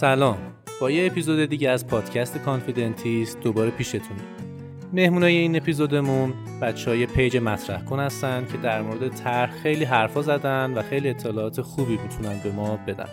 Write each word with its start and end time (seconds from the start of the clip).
سلام. 0.00 0.38
با 0.80 0.90
یه 0.90 1.06
اپیزود 1.06 1.44
دیگه 1.48 1.70
از 1.70 1.86
پادکست 1.86 2.38
Confidentist 2.38 3.40
دوباره 3.40 3.70
پیشتونیم. 3.70 4.24
مهمونای 4.92 5.36
این 5.36 5.56
اپیزودمون 5.56 6.34
بچه 6.62 6.90
های 6.90 7.06
page 7.06 7.36
مطرح 7.36 7.84
کن 7.84 8.00
هستن 8.00 8.46
که 8.52 8.58
در 8.58 8.82
مورد 8.82 9.08
طرح 9.08 9.50
خیلی 9.62 9.84
حرفا 9.84 10.22
زدن 10.22 10.74
و 10.74 10.82
خیلی 10.82 11.08
اطلاعات 11.08 11.60
خوبی 11.60 11.98
می‌تونن 12.02 12.40
به 12.44 12.52
ما 12.52 12.78
بدن. 12.86 13.08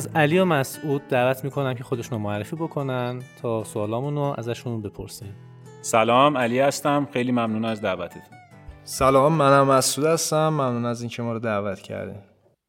از 0.00 0.08
علی 0.14 0.38
و 0.38 0.44
مسعود 0.44 1.08
دعوت 1.08 1.44
می‌کنم 1.44 1.74
که 1.74 1.84
خودشون 1.84 2.18
رو 2.18 2.24
معرفی 2.24 2.56
بکنن 2.56 3.22
تا 3.42 3.64
سوالامون 3.64 4.14
رو 4.14 4.34
ازشون 4.38 4.82
بپرسیم. 4.82 5.36
سلام 5.80 6.38
علی 6.38 6.58
هستم. 6.58 7.08
خیلی 7.12 7.32
ممنون 7.32 7.64
از 7.64 7.80
دعوتتون. 7.80 8.22
سلام 8.84 9.32
منم 9.32 9.66
مسعود 9.66 10.06
هستم. 10.06 10.48
ممنون 10.48 10.84
از 10.84 11.00
اینکه 11.00 11.22
ما 11.22 11.32
رو 11.32 11.38
دعوت 11.38 11.80
کردین. 11.80 12.22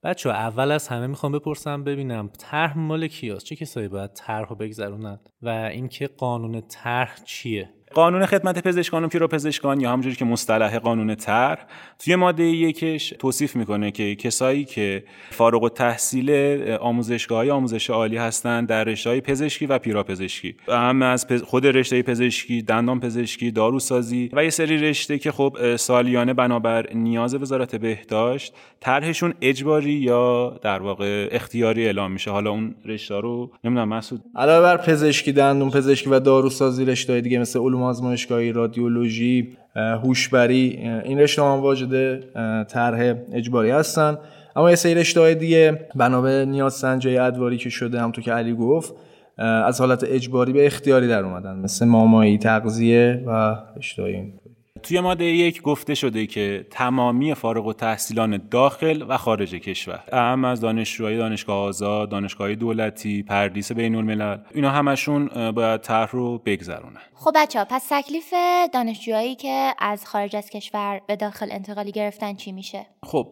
بچه 0.03 0.29
اول 0.29 0.71
از 0.71 0.87
همه 0.87 1.07
می‌خوام 1.07 1.31
بپرسم 1.31 1.83
ببینم 1.83 2.29
طرح 2.39 2.77
مال 2.77 3.07
کیاست؟ 3.07 3.45
چه 3.45 3.55
کسایی 3.55 3.87
باید 3.87 4.13
طرح 4.13 4.49
رو 4.49 4.55
بگذرونن؟ 4.55 5.19
و 5.41 5.49
اینکه 5.49 6.07
قانون 6.07 6.61
طرح 6.61 7.15
چیه؟ 7.25 7.69
قانون 7.93 8.25
خدمت 8.25 8.67
پزشکان 8.67 9.03
و 9.03 9.07
پیروپزشکان 9.07 9.81
یا 9.81 9.89
همونجوری 9.89 10.15
که 10.15 10.25
مصطلح 10.25 10.79
قانون 10.79 11.15
تر 11.15 11.57
توی 11.99 12.15
ماده 12.15 12.43
یکش 12.43 13.13
توصیف 13.19 13.55
می‌کنه 13.55 13.91
که 13.91 14.15
کسایی 14.15 14.65
که 14.65 15.03
فارغ 15.29 15.63
التحصیل 15.63 16.31
آموزشگاه 16.79 17.49
آموزش 17.49 17.89
عالی 17.89 18.17
هستند 18.17 18.67
در 18.67 18.83
رشته 18.83 19.21
پزشکی 19.21 19.65
و 19.65 19.79
پیراپزشکی. 19.79 20.55
هم 20.67 21.01
از 21.01 21.25
خود 21.43 21.65
رشته 21.65 22.01
پزشکی 22.01 22.61
دندان 22.61 22.99
پزشکی 22.99 23.51
داروسازی 23.51 24.29
و 24.33 24.43
یه 24.43 24.49
سری 24.49 24.77
رشته 24.77 25.17
که 25.19 25.31
خب 25.31 25.75
سالیانه 25.75 26.33
بنابر 26.33 26.93
نیاز 26.93 27.35
وزارت 27.35 27.75
بهداشت 27.75 28.53
طرحشون 28.79 29.33
اجباری 29.41 29.93
یا 29.93 30.59
در 30.61 30.81
واقع 30.81 31.27
اختیاری 31.31 31.85
اعلام 31.85 32.11
میشه. 32.11 32.31
حالا 32.31 32.51
اون 32.51 32.75
رشته 32.85 33.15
رو 33.19 33.51
نمی‌دونم 33.63 33.89
مسعود. 33.89 34.21
علاوه 34.35 34.61
بر 34.61 34.77
پزشکی 34.77 35.31
دندون 35.31 35.69
پزشکی 35.69 36.09
و 36.09 36.19
داروسازی 36.19 36.85
رشته 36.85 37.21
دیگه 37.21 37.39
مثل 37.39 37.59
آزمایشگاهی 37.81 38.51
رادیولوژی 38.51 39.57
هوشبری 39.75 40.79
این 41.05 41.19
رشته 41.19 41.41
هم 41.41 41.47
واجد 41.47 42.19
طرح 42.63 43.13
اجباری 43.33 43.69
هستن. 43.69 44.17
اما 44.55 44.69
یه 44.69 44.75
سری 44.75 44.95
رشته 44.95 45.33
دیگه 45.33 45.87
بنا 45.95 46.21
به 46.21 46.45
نیاز 46.45 46.73
سنجای 46.73 47.17
ادواری 47.17 47.57
که 47.57 47.69
شده 47.69 47.99
همونطور 47.99 48.23
که 48.23 48.31
علی 48.31 48.53
گفت 48.53 48.93
از 49.37 49.79
حالت 49.79 50.03
اجباری 50.07 50.53
به 50.53 50.65
اختیاری 50.65 51.07
در 51.07 51.23
اومدن 51.23 51.55
مثل 51.55 51.85
مامایی 51.85 52.37
تغذیه 52.37 53.23
و 53.27 53.55
رشته 53.77 54.03
توی 54.83 54.99
ماده 54.99 55.25
یک 55.25 55.61
گفته 55.61 55.95
شده 55.95 56.27
که 56.27 56.65
تمامی 56.71 57.33
فارغ 57.33 57.65
و 57.65 57.73
تحصیلان 57.73 58.41
داخل 58.51 59.05
و 59.07 59.17
خارج 59.17 59.55
کشور 59.55 60.03
اهم 60.11 60.45
از 60.45 60.61
دانشجوهای 60.61 61.17
دانشگاه 61.17 61.57
آزاد 61.57 62.09
دانشگاه 62.09 62.55
دولتی 62.55 63.23
پردیس 63.23 63.71
بین 63.71 63.95
الملل 63.95 64.37
اینا 64.55 64.69
همشون 64.69 65.51
باید 65.51 65.81
طرح 65.81 66.11
رو 66.11 66.37
بگذرونن. 66.45 67.01
خب 67.13 67.31
بچه 67.35 67.59
ها 67.59 67.65
پس 67.69 67.87
تکلیف 67.89 68.33
دانشجوهایی 68.73 69.35
که 69.35 69.73
از 69.79 70.05
خارج 70.05 70.35
از 70.35 70.49
کشور 70.49 71.01
به 71.07 71.15
داخل 71.15 71.47
انتقالی 71.51 71.91
گرفتن 71.91 72.35
چی 72.35 72.51
میشه؟ 72.51 72.85
خب 73.03 73.27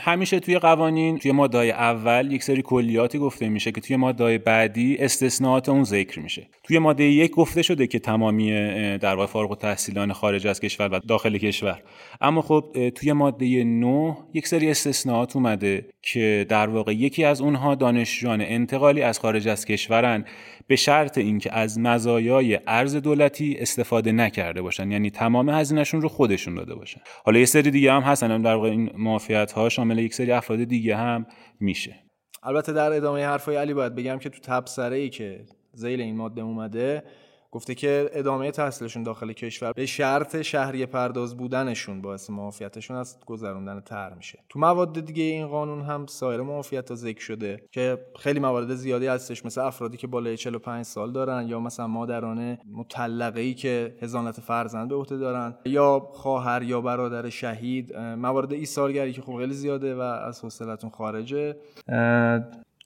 همیشه 0.00 0.40
توی 0.40 0.58
قوانین 0.58 1.18
توی 1.18 1.32
ماده 1.32 1.58
اول 1.58 2.32
یک 2.32 2.42
سری 2.42 2.62
کلیاتی 2.62 3.18
گفته 3.18 3.48
میشه 3.48 3.72
که 3.72 3.80
توی 3.80 3.96
ماده 3.96 4.38
بعدی 4.38 4.96
استثناءات 4.98 5.68
اون 5.68 5.84
ذکر 5.84 6.20
میشه. 6.20 6.46
توی 6.62 6.78
ماده 6.78 7.04
یک 7.04 7.30
گفته 7.30 7.62
شده 7.62 7.86
که 7.86 7.98
تمامی 7.98 8.52
در 8.98 9.14
واقع 9.14 9.26
فارغ 9.26 9.50
التحصیلان 9.50 10.12
خارج 10.12 10.46
از 10.46 10.60
کشور 10.60 10.88
و 10.92 11.00
داخل 11.08 11.38
کشور. 11.38 11.82
اما 12.20 12.42
خب 12.42 12.90
توی 12.94 13.12
ماده 13.12 13.64
9 13.64 14.16
یک 14.34 14.46
سری 14.46 14.70
استثناءات 14.70 15.36
اومده 15.36 15.86
که 16.02 16.46
در 16.48 16.68
واقع 16.68 16.92
یکی 16.92 17.24
از 17.24 17.40
اونها 17.40 17.74
دانشجویان 17.74 18.40
انتقالی 18.40 19.02
از 19.02 19.18
خارج 19.18 19.48
از 19.48 19.64
کشورن 19.64 20.24
به 20.66 20.76
شرط 20.76 21.18
اینکه 21.18 21.54
از 21.54 21.78
مزایای 21.78 22.58
ارز 22.66 22.96
دولتی 22.96 23.56
استفاده 23.58 24.12
نکرده 24.12 24.62
باشن. 24.62 24.90
یعنی 24.90 25.10
تمام 25.10 25.48
هزینهشون 25.48 26.00
رو 26.00 26.08
خودشون 26.08 26.54
داده 26.54 26.74
باشن. 26.74 27.00
حالا 27.24 27.38
یه 27.38 27.44
سری 27.44 27.70
دیگه 27.70 27.92
هم 27.92 28.02
هستن 28.02 28.42
در 28.42 28.54
واقع 28.54 28.68
این 28.68 28.90
معافیت 28.98 29.52
ها 29.52 29.68
شامل 29.68 29.98
یک 29.98 30.14
سری 30.14 30.32
افراد 30.32 30.64
دیگه 30.64 30.96
هم 30.96 31.26
میشه. 31.60 31.94
البته 32.42 32.72
در 32.72 32.92
ادامه 32.92 33.26
حرفای 33.26 33.56
علی 33.56 33.74
باید 33.74 33.94
بگم 33.94 34.18
که 34.18 34.28
تو 34.28 34.38
تبصره 34.40 34.96
ای 34.96 35.10
که 35.10 35.44
زیل 35.72 36.00
این 36.00 36.16
ماده 36.16 36.42
اومده 36.42 37.02
گفته 37.52 37.74
که 37.74 38.10
ادامه 38.12 38.50
تحصیلشون 38.50 39.02
داخل 39.02 39.32
کشور 39.32 39.72
به 39.72 39.86
شرط 39.86 40.42
شهری 40.42 40.86
پرداز 40.86 41.36
بودنشون 41.36 42.02
باعث 42.02 42.30
معافیتشون 42.30 42.96
از 42.96 43.18
گذروندن 43.26 43.80
تر 43.80 44.14
میشه. 44.14 44.38
تو 44.48 44.58
مواد 44.58 45.00
دیگه 45.00 45.22
این 45.22 45.46
قانون 45.46 45.82
هم 45.82 46.06
سایر 46.06 46.40
معافیت 46.40 46.88
ها 46.88 46.94
ذکر 46.94 47.20
شده 47.20 47.64
که 47.72 47.98
خیلی 48.18 48.40
موارد 48.40 48.74
زیادی 48.74 49.06
هستش 49.06 49.44
مثل 49.44 49.60
افرادی 49.60 49.96
که 49.96 50.06
بالای 50.06 50.36
45 50.36 50.84
سال 50.84 51.12
دارن 51.12 51.48
یا 51.48 51.60
مثلا 51.60 51.86
مادران 51.86 52.58
مطلقه 52.72 53.40
ای 53.40 53.54
که 53.54 53.96
هزانت 54.02 54.40
فرزند 54.40 54.88
به 54.88 54.94
عهده 54.94 55.16
دارن 55.16 55.54
یا 55.64 55.98
خواهر 56.12 56.62
یا 56.62 56.80
برادر 56.80 57.28
شهید. 57.28 57.96
موارد 57.96 58.52
ایثارگری 58.52 59.12
که 59.12 59.22
خب 59.22 59.36
خیلی 59.36 59.54
زیاده 59.54 59.94
و 59.94 60.00
از 60.00 60.40
حوصلتون 60.40 60.90
خارجه. 60.90 61.56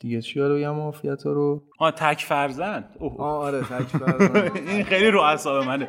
دیگه 0.00 0.20
چی 0.20 0.40
رو 0.40 0.54
بگم 0.56 0.74
معافیت 0.74 1.26
رو؟ 1.26 1.62
آه 1.78 1.90
تک 1.90 2.20
فرزند. 2.20 2.96
آه 3.00 3.18
آره 3.20 3.60
تک 3.60 3.82
فرزند. 3.98 4.56
این 4.56 4.84
خیلی 4.84 5.10
رو 5.10 5.20
اعصاب 5.20 5.64
منه. 5.66 5.88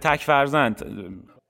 تک 0.00 0.20
فرزند. 0.20 0.82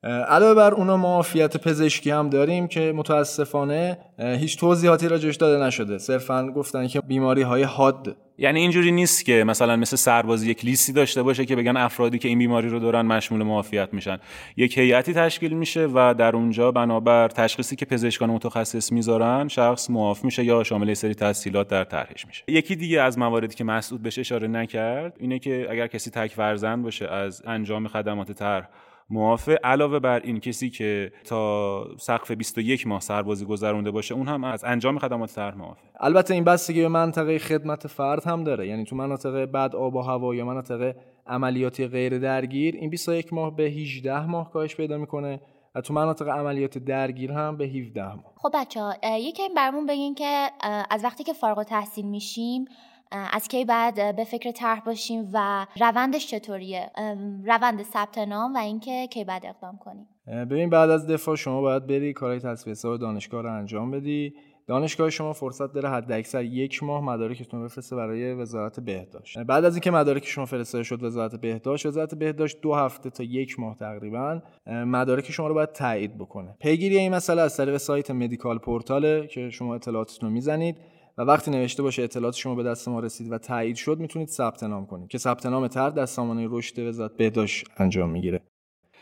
علاوه 0.04 0.54
بر 0.54 0.74
اونا 0.74 0.96
معافیت 0.96 1.56
پزشکی 1.56 2.10
هم 2.10 2.30
داریم 2.30 2.66
که 2.68 2.92
متاسفانه 2.96 3.98
هیچ 4.18 4.58
توضیحاتی 4.58 5.08
راجعش 5.08 5.36
داده 5.36 5.64
نشده. 5.64 5.98
صرفا 5.98 6.50
گفتن 6.56 6.86
که 6.86 7.00
بیماری 7.00 7.42
های 7.42 7.62
حاد. 7.62 8.16
یعنی 8.38 8.60
اینجوری 8.60 8.92
نیست 8.92 9.24
که 9.24 9.44
مثلا 9.44 9.76
مثل 9.76 9.96
سربازی 9.96 10.50
یک 10.50 10.64
لیستی 10.64 10.92
داشته 10.92 11.22
باشه 11.22 11.44
که 11.44 11.56
بگن 11.56 11.76
افرادی 11.76 12.18
که 12.18 12.28
این 12.28 12.38
بیماری 12.38 12.68
رو 12.68 12.78
دارن 12.78 13.00
مشمول 13.06 13.42
معافیت 13.42 13.88
میشن. 13.92 14.18
یک 14.56 14.78
هیئتی 14.78 15.14
تشکیل 15.14 15.52
میشه 15.52 15.88
و 15.94 16.14
در 16.18 16.36
اونجا 16.36 16.72
بنابر 16.72 17.28
تشخیصی 17.28 17.76
که 17.76 17.84
پزشکان 17.84 18.30
متخصص 18.30 18.92
می‌ذارن 18.92 19.48
شخص 19.48 19.90
معاف 19.90 20.24
میشه 20.24 20.44
یا 20.44 20.62
شامل 20.64 20.94
سری 20.94 21.14
تحصیلات 21.14 21.68
در 21.68 21.84
طرحش 21.84 22.26
میشه. 22.26 22.44
یکی 22.48 22.76
دیگه 22.76 23.00
از 23.00 23.18
مواردی 23.18 23.54
که 23.54 23.64
مسعود 23.64 24.02
بهش 24.02 24.18
اشاره 24.18 24.48
نکرد 24.48 25.16
اینه 25.20 25.38
که 25.38 25.66
اگر 25.70 25.86
کسی 25.86 26.10
تک 26.10 26.32
فرزند 26.32 26.82
باشه 26.82 27.08
از 27.08 27.42
انجام 27.46 27.88
خدمات 27.88 28.32
طرح 28.32 28.68
معافه 29.10 29.58
علاوه 29.64 29.98
بر 29.98 30.20
این 30.20 30.40
کسی 30.40 30.70
که 30.70 31.12
تا 31.24 31.86
سقف 31.98 32.30
21 32.30 32.86
ماه 32.86 33.00
سربازی 33.00 33.44
گذرونده 33.44 33.90
باشه 33.90 34.14
اون 34.14 34.28
هم 34.28 34.44
از 34.44 34.64
انجام 34.64 34.98
خدمات 34.98 35.34
طرح 35.34 35.54
معافه. 35.56 35.80
البته 36.00 36.34
این 36.34 36.44
بستگی 36.44 36.82
به 36.82 36.88
منطقه 36.88 37.38
خدمت 37.38 37.86
فرد 37.86 38.24
هم 38.24 38.44
داره. 38.44 38.68
یعنی 38.68 38.84
تو 38.84 38.96
مناطق 38.96 39.44
بد 39.44 39.76
آب 39.76 39.94
و 39.94 40.00
هوا 40.00 40.34
یا 40.34 40.44
مناطق 40.44 40.94
عملیاتی 41.26 41.86
غیر 41.86 42.18
درگیر 42.18 42.74
این 42.74 42.90
21 42.90 43.32
ماه 43.32 43.56
به 43.56 43.62
18 43.62 44.26
ماه 44.26 44.50
کاهش 44.50 44.76
پیدا 44.76 44.98
می‌کنه 44.98 45.40
و 45.74 45.80
تو 45.80 45.94
مناطق 45.94 46.28
عملیات 46.28 46.78
درگیر 46.78 47.32
هم 47.32 47.56
به 47.56 47.64
17 47.64 48.04
ماه. 48.04 48.32
خب 48.36 48.50
بچه 48.54 48.80
ها 48.80 48.94
یکم 49.18 49.54
برمون 49.56 49.86
بگین 49.86 50.14
که 50.14 50.50
از 50.90 51.04
وقتی 51.04 51.24
که 51.24 51.32
فارغ 51.32 51.62
تحصیل 51.62 52.06
میشیم 52.06 52.64
از 53.32 53.48
کی 53.48 53.64
بعد 53.64 54.16
به 54.16 54.24
فکر 54.24 54.50
طرح 54.50 54.80
باشیم 54.80 55.30
و 55.32 55.66
روندش 55.80 56.26
چطوریه؟ 56.26 56.90
روند 57.44 57.82
ثبت 57.82 58.18
نام 58.18 58.54
و 58.54 58.58
اینکه 58.58 59.06
کی 59.06 59.24
بعد 59.24 59.46
اقدام 59.46 59.78
کنیم. 59.78 60.06
ببین 60.26 60.70
بعد 60.70 60.90
از 60.90 61.06
دفاع 61.06 61.36
شما 61.36 61.60
باید 61.60 61.86
بری 61.86 62.12
کارهای 62.12 62.40
تصفیه 62.40 62.70
حساب 62.70 62.96
دانشگاه 62.96 63.42
رو 63.42 63.52
انجام 63.52 63.90
بدی. 63.90 64.34
دانشگاه 64.66 65.10
شما 65.10 65.32
فرصت 65.32 65.72
داره 65.72 65.88
حد 65.88 66.12
اکثر 66.12 66.44
یک 66.44 66.82
ماه 66.82 67.04
مدارکتون 67.04 67.64
بفرسته 67.64 67.96
برای 67.96 68.34
وزارت 68.34 68.80
بهداشت. 68.80 69.38
بعد 69.38 69.64
از 69.64 69.74
اینکه 69.74 69.90
مدارک 69.90 70.26
شما 70.26 70.46
فرستاده 70.46 70.84
شد 70.84 71.02
وزارت 71.02 71.40
بهداشت 71.40 71.86
وزارت 71.86 72.14
بهداشت 72.14 72.60
دو 72.60 72.74
هفته 72.74 73.10
تا 73.10 73.22
یک 73.22 73.60
ماه 73.60 73.76
تقریبا 73.76 74.42
مدارک 74.66 75.30
شما 75.30 75.48
رو 75.48 75.54
باید 75.54 75.72
تایید 75.72 76.18
بکنه. 76.18 76.56
پیگیری 76.60 76.98
این 76.98 77.14
مسئله 77.14 77.42
از 77.42 77.56
طریق 77.56 77.76
سایت 77.76 78.10
مدیکال 78.10 78.58
پورتاله 78.58 79.26
که 79.26 79.50
شما 79.50 79.74
اطلاعاتتون 79.74 80.28
رو 80.28 80.34
می‌زنید. 80.34 80.76
و 81.18 81.22
وقتی 81.22 81.50
نوشته 81.50 81.82
باشه 81.82 82.02
اطلاعات 82.02 82.34
شما 82.34 82.54
به 82.54 82.62
دست 82.62 82.88
ما 82.88 83.00
رسید 83.00 83.32
و 83.32 83.38
تایید 83.38 83.76
شد 83.76 83.98
می‌تونید 83.98 84.28
ثبت 84.28 84.62
نام 84.62 84.86
کنید 84.86 85.08
که 85.08 85.18
ثبت 85.18 85.46
نام 85.46 85.68
تر 85.68 85.90
در 85.90 86.06
سامانه 86.06 86.48
رشد 86.50 86.78
وزارت 86.78 87.16
بهداشت 87.16 87.66
انجام 87.76 88.10
می‌گیره. 88.10 88.40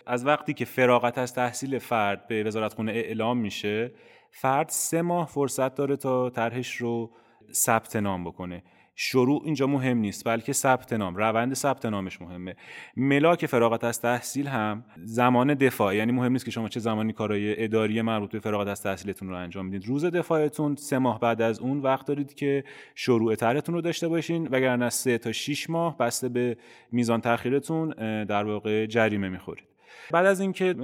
از 0.06 0.26
وقتی 0.26 0.54
که 0.54 0.64
فراغت 0.64 1.18
از 1.18 1.34
تحصیل 1.34 1.78
فرد 1.78 2.26
به 2.26 2.44
وزارت 2.44 2.74
خونه 2.74 2.92
اعلام 2.92 3.38
میشه 3.38 3.92
فرد 4.30 4.68
سه 4.68 5.02
ماه 5.02 5.26
فرصت 5.26 5.74
داره 5.74 5.96
تا 5.96 6.30
طرحش 6.30 6.76
رو 6.76 7.10
ثبت 7.52 7.96
نام 7.96 8.24
بکنه. 8.24 8.62
شروع 8.94 9.42
اینجا 9.44 9.66
مهم 9.66 9.98
نیست 9.98 10.24
بلکه 10.24 10.52
ثبت 10.52 10.92
نام 10.92 11.16
روند 11.16 11.54
ثبت 11.54 11.86
نامش 11.86 12.22
مهمه. 12.22 12.54
ملاک 12.96 13.46
فراغت 13.46 13.84
از 13.84 14.00
تحصیل 14.00 14.46
هم 14.46 14.84
زمان 15.04 15.54
دفاع 15.54 15.96
یعنی 15.96 16.12
مهم 16.12 16.32
نیست 16.32 16.44
که 16.44 16.50
شما 16.50 16.68
چه 16.68 16.80
زمانی 16.80 17.12
کارهای 17.12 17.64
اداری 17.64 18.02
مربوط 18.02 18.30
به 18.32 18.40
فراغت 18.40 18.68
از 18.68 18.82
تحصیلتون 18.82 19.28
رو 19.28 19.36
انجام 19.36 19.66
می‌دید 19.66 19.88
روز 19.88 20.04
دفاعتون 20.04 20.76
سه 20.76 20.98
ماه 20.98 21.20
بعد 21.20 21.42
از 21.42 21.60
اون 21.60 21.80
وقت 21.80 22.06
دارید 22.06 22.34
که 22.34 22.64
شروع 22.94 23.34
طرحتون 23.34 23.74
رو 23.74 23.80
داشته 23.80 24.08
باشین 24.08 24.48
وگرنه 24.50 24.90
سه 24.90 25.18
تا 25.18 25.32
6 25.32 25.70
ماه 25.70 25.98
بسته 25.98 26.28
به 26.28 26.56
میزان 26.92 27.20
تاخیرتون 27.20 27.90
در 28.24 28.44
واقع 28.44 28.86
جریمه 28.86 29.28
می‌خورید. 29.28 29.71
بعد 30.10 30.26
از 30.26 30.40
اینکه 30.40 30.74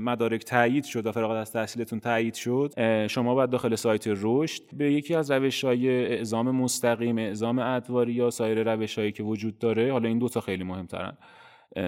مدارک 0.00 0.44
تایید 0.44 0.84
شد 0.84 1.06
و 1.06 1.12
فراغت 1.12 1.36
از 1.36 1.52
تحصیلتون 1.52 2.00
تایید 2.00 2.34
شد 2.34 2.74
شما 3.06 3.34
باید 3.34 3.50
داخل 3.50 3.74
سایت 3.74 4.04
رشد 4.06 4.62
به 4.72 4.92
یکی 4.92 5.14
از 5.14 5.30
روش 5.30 5.64
های 5.64 5.88
اعزام 5.88 6.50
مستقیم 6.50 7.18
اعزام 7.18 7.58
ادواری 7.58 8.12
یا 8.12 8.30
سایر 8.30 8.74
روش 8.74 8.98
هایی 8.98 9.12
که 9.12 9.22
وجود 9.22 9.58
داره 9.58 9.92
حالا 9.92 10.08
این 10.08 10.18
دو 10.18 10.28
تا 10.28 10.40
خیلی 10.40 10.64
مهمترن. 10.64 11.16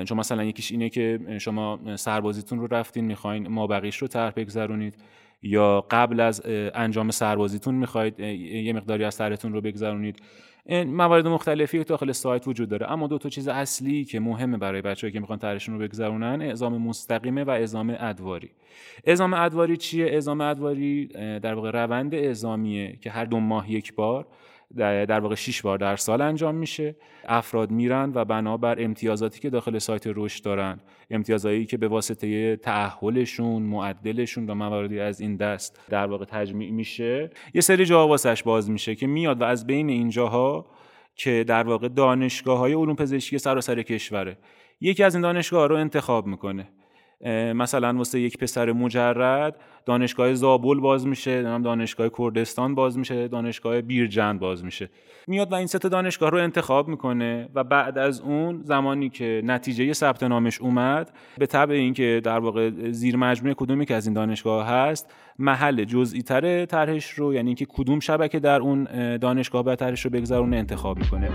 چون 0.04 0.18
مثلا 0.18 0.44
یکیش 0.44 0.72
اینه 0.72 0.88
که 0.88 1.20
شما 1.38 1.96
سربازیتون 1.96 2.58
رو 2.58 2.66
رفتین 2.66 3.04
می‌خواین 3.04 3.48
ما 3.48 3.66
بقیش 3.66 3.96
رو 3.96 4.08
طرح 4.08 4.32
بگذرونید. 4.36 4.94
یا 5.42 5.86
قبل 5.90 6.20
از 6.20 6.42
انجام 6.74 7.10
سربازیتون 7.10 7.74
می‌خواید 7.74 8.20
یه 8.20 8.72
مقداری 8.72 9.04
از 9.04 9.16
طرحتون 9.16 9.52
رو 9.52 9.60
بگذرونید. 9.60 10.22
موارد 10.86 11.26
مختلفی 11.26 11.84
داخل 11.84 12.12
سایت 12.12 12.48
وجود 12.48 12.68
داره. 12.68 12.92
اما 12.92 13.06
دو 13.06 13.18
تا 13.18 13.28
چیز 13.28 13.48
اصلی 13.48 14.04
که 14.04 14.20
مهمه 14.20 14.56
برای 14.56 14.82
بچه‌ای 14.82 15.12
که 15.12 15.20
می‌خوان 15.20 15.38
طرحشون 15.38 15.74
رو 15.74 15.80
بگذرونن 15.80 16.42
اعزام 16.42 16.82
مستقیمه 16.82 17.44
و 17.44 17.50
اعزام 17.50 17.96
ادواری. 18.00 18.50
اعزام 19.04 19.34
ادواری 19.34 19.76
چیه؟ 19.76 20.06
اعزام 20.06 20.40
ادواری 20.40 21.06
در 21.38 21.54
واقع 21.54 21.70
روند 21.70 22.14
اعزامیه 22.14 22.98
که 23.00 23.10
هر 23.10 23.24
دو 23.24 23.40
ماه 23.40 23.72
یک 23.72 23.94
بار 23.94 24.26
در 24.76 25.20
واقع 25.20 25.34
6 25.34 25.62
بار 25.62 25.78
در 25.78 25.96
سال 25.96 26.20
انجام 26.20 26.54
میشه. 26.54 26.96
افراد 27.24 27.70
میرن 27.70 28.12
و 28.14 28.24
بنابر 28.24 28.82
امتیازاتی 28.82 29.40
که 29.40 29.50
داخل 29.50 29.78
سایت 29.78 30.02
رشد 30.06 30.44
دارن 30.44 30.80
امتیازایی 31.10 31.66
که 31.66 31.76
به 31.76 31.88
واسطه 31.88 32.56
تعهلشون 32.56 33.62
معدلشون 33.62 34.50
و 34.50 34.54
مواردی 34.54 35.00
از 35.00 35.20
این 35.20 35.36
دست 35.36 35.80
در 35.88 36.06
واقع 36.06 36.24
تجمیع 36.24 36.70
میشه 36.70 37.30
یه 37.54 37.60
سری 37.60 37.84
جا 37.84 38.08
واسش 38.08 38.42
باز 38.42 38.70
میشه 38.70 38.94
که 38.94 39.06
میاد 39.06 39.40
و 39.40 39.44
از 39.44 39.66
بین 39.66 39.88
این 39.88 40.10
جاها 40.10 40.66
که 41.14 41.44
در 41.48 41.62
واقع 41.62 41.88
دانشگاه 41.88 42.58
های 42.58 42.72
علوم 42.72 42.96
پزشکی 42.96 43.38
سراسر 43.38 43.82
کشوره. 43.82 44.38
یکی 44.80 45.02
از 45.04 45.14
این 45.14 45.22
دانشگاه 45.22 45.68
رو 45.68 45.76
انتخاب 45.76 46.26
می‌کنه. 46.26 46.68
مثلا 47.54 47.94
واسه 47.96 48.20
یک 48.20 48.38
پسر 48.38 48.72
مجرد 48.72 49.56
دانشگاه 49.86 50.34
زابل 50.34 50.80
باز 50.80 51.06
میشه 51.06 51.42
دانشگاه 51.42 52.08
کردستان 52.18 52.74
باز 52.74 52.98
میشه 52.98 53.28
دانشگاه 53.28 53.80
بیرجند 53.80 54.40
باز 54.40 54.64
میشه. 54.64 54.90
میاد 55.26 55.52
و 55.52 55.54
این 55.54 55.66
سه 55.66 55.78
دانشگاه 55.78 56.30
رو 56.30 56.38
انتخاب 56.38 56.88
می‌کنه 56.88 57.48
و 57.54 57.64
بعد 57.64 57.98
از 57.98 58.20
اون 58.20 58.62
زمانی 58.62 59.08
که 59.08 59.42
نتیجه 59.44 59.92
ثبت 59.92 60.22
نامش 60.22 60.60
اومد 60.60 61.12
به 61.38 61.46
طبع 61.46 61.74
اینکه 61.74 62.20
در 62.24 62.38
واقع 62.38 62.70
زیر 62.90 63.16
مجموعه 63.16 63.54
کدومی 63.54 63.86
که 63.86 63.94
از 63.94 64.06
این 64.06 64.14
دانشگاه 64.14 64.68
هست 64.68 65.14
محل 65.38 65.84
جزئی 65.84 66.22
تر 66.22 66.64
طرحش 66.64 67.10
رو 67.10 67.34
یعنی 67.34 67.48
اینکه 67.48 67.66
کدوم 67.68 68.00
شبکه 68.00 68.40
در 68.40 68.60
اون 68.60 68.84
دانشگاه 69.16 69.62
باید 69.62 69.78
طرحش 69.78 70.04
رو 70.04 70.10
بگذرونه 70.10 70.56
انتخاب 70.56 70.98
می‌کنه. 70.98 71.28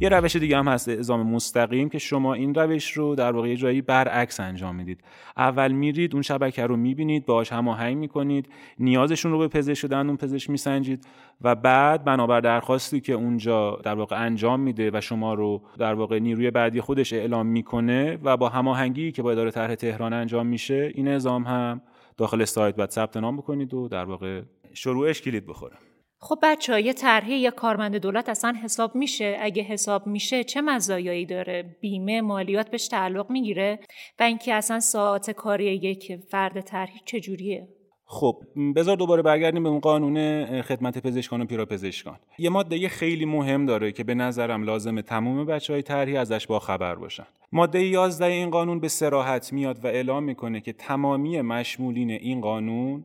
یه 0.00 0.08
روش 0.08 0.36
دیگه 0.36 0.58
هم 0.58 0.68
هست 0.68 0.88
اعزام 0.88 1.26
مستقیم 1.26 1.88
که 1.88 1.98
شما 1.98 2.34
این 2.34 2.54
روش 2.54 2.92
رو 2.92 3.14
در 3.14 3.32
واقع 3.32 3.54
جایی 3.54 3.82
برعکس 3.82 4.40
انجام 4.40 4.76
می‌دید. 4.76 5.00
اول 5.36 5.72
میرید 5.72 6.12
اون 6.12 6.22
شبکه 6.22 6.66
رو 6.66 6.76
می‌بینید 6.76 7.26
باهاش 7.26 7.52
هماهنگ 7.52 7.96
می‌کنید 7.96 8.48
نیازشون 8.78 9.32
رو 9.32 9.38
به 9.38 9.48
پزشک 9.48 9.74
شدن 9.74 10.06
اون 10.06 10.16
پزشک 10.16 10.50
میسنجید 10.50 11.06
و 11.40 11.54
بعد 11.54 12.04
بنابر 12.04 12.40
درخواستی 12.40 13.00
که 13.00 13.12
اونجا 13.12 13.80
در 13.84 13.94
واقع 13.94 14.24
انجام 14.24 14.60
میده 14.60 14.90
و 14.94 15.00
شما 15.00 15.34
رو 15.34 15.62
در 15.78 15.94
واقع 15.94 16.18
نیروی 16.18 16.50
بعدی 16.50 16.80
خودش 16.80 17.12
اعلام 17.12 17.46
می‌کنه 17.46 18.18
و 18.22 18.36
با 18.36 18.48
هماهنگی 18.48 19.12
که 19.12 19.22
با 19.22 19.32
اداره 19.32 19.50
طرح 19.50 19.74
تهران 19.74 20.12
انجام 20.12 20.46
میشه 20.46 20.92
این 20.94 21.08
اعزام 21.08 21.44
هم 21.44 21.80
داخل 22.16 22.44
سایت 22.44 22.76
بعد 22.76 22.90
ثبت 22.90 23.16
نام 23.16 23.36
بکنید 23.36 23.74
و 23.74 23.88
در 23.88 24.04
واقع 24.04 24.42
شروعش 24.72 25.22
کلید 25.22 25.46
بخوره. 25.46 25.76
خب 26.20 26.38
بچه 26.42 26.82
یه 26.82 26.92
طرحی 26.92 27.38
یا 27.38 27.50
کارمند 27.50 27.96
دولت 27.96 28.28
اصلا 28.28 28.54
حساب 28.62 28.94
میشه؟ 28.94 29.36
اگه 29.40 29.62
حساب 29.62 30.06
میشه 30.06 30.44
چه 30.44 30.60
مزایایی 30.60 31.26
داره؟ 31.26 31.76
بیمه 31.80 32.20
مالیات 32.20 32.70
بهش 32.70 32.88
تعلق 32.88 33.30
می‌گیره؟ 33.30 33.78
و 34.20 34.22
اینکه 34.22 34.54
اصلا 34.54 34.80
ساعت 34.80 35.30
کاری 35.30 35.64
یک 35.64 36.16
فرد 36.30 36.60
طرحی 36.60 37.00
چجوریه 37.04 37.68
خب 38.10 38.42
بذار 38.76 38.96
دوباره 38.96 39.22
برگردیم 39.22 39.62
به 39.62 39.68
اون 39.68 39.80
قانون 39.80 40.62
خدمت 40.62 40.98
پزشکان 40.98 41.40
و 41.40 41.44
پیراپزشکان. 41.44 42.18
یه 42.38 42.50
ماده 42.50 42.88
خیلی 42.88 43.24
مهم 43.24 43.66
داره 43.66 43.92
که 43.92 44.04
به 44.04 44.14
نظرم 44.14 44.62
لازمه 44.62 45.02
تمام 45.02 45.46
بچه 45.46 45.72
های 45.72 45.82
طرحی 45.82 46.16
ازش 46.16 46.46
با 46.46 46.58
خبر 46.58 46.94
باشن. 46.94 47.26
ماده 47.52 47.84
11 47.84 48.24
این 48.24 48.50
قانون 48.50 48.80
به 48.80 48.88
سراحت 48.88 49.52
میاد 49.52 49.84
و 49.84 49.86
اعلام 49.86 50.22
می‌کنه 50.22 50.60
که 50.60 50.72
تمامی 50.72 51.40
مشمولین 51.40 52.10
این 52.10 52.40
قانون 52.40 53.04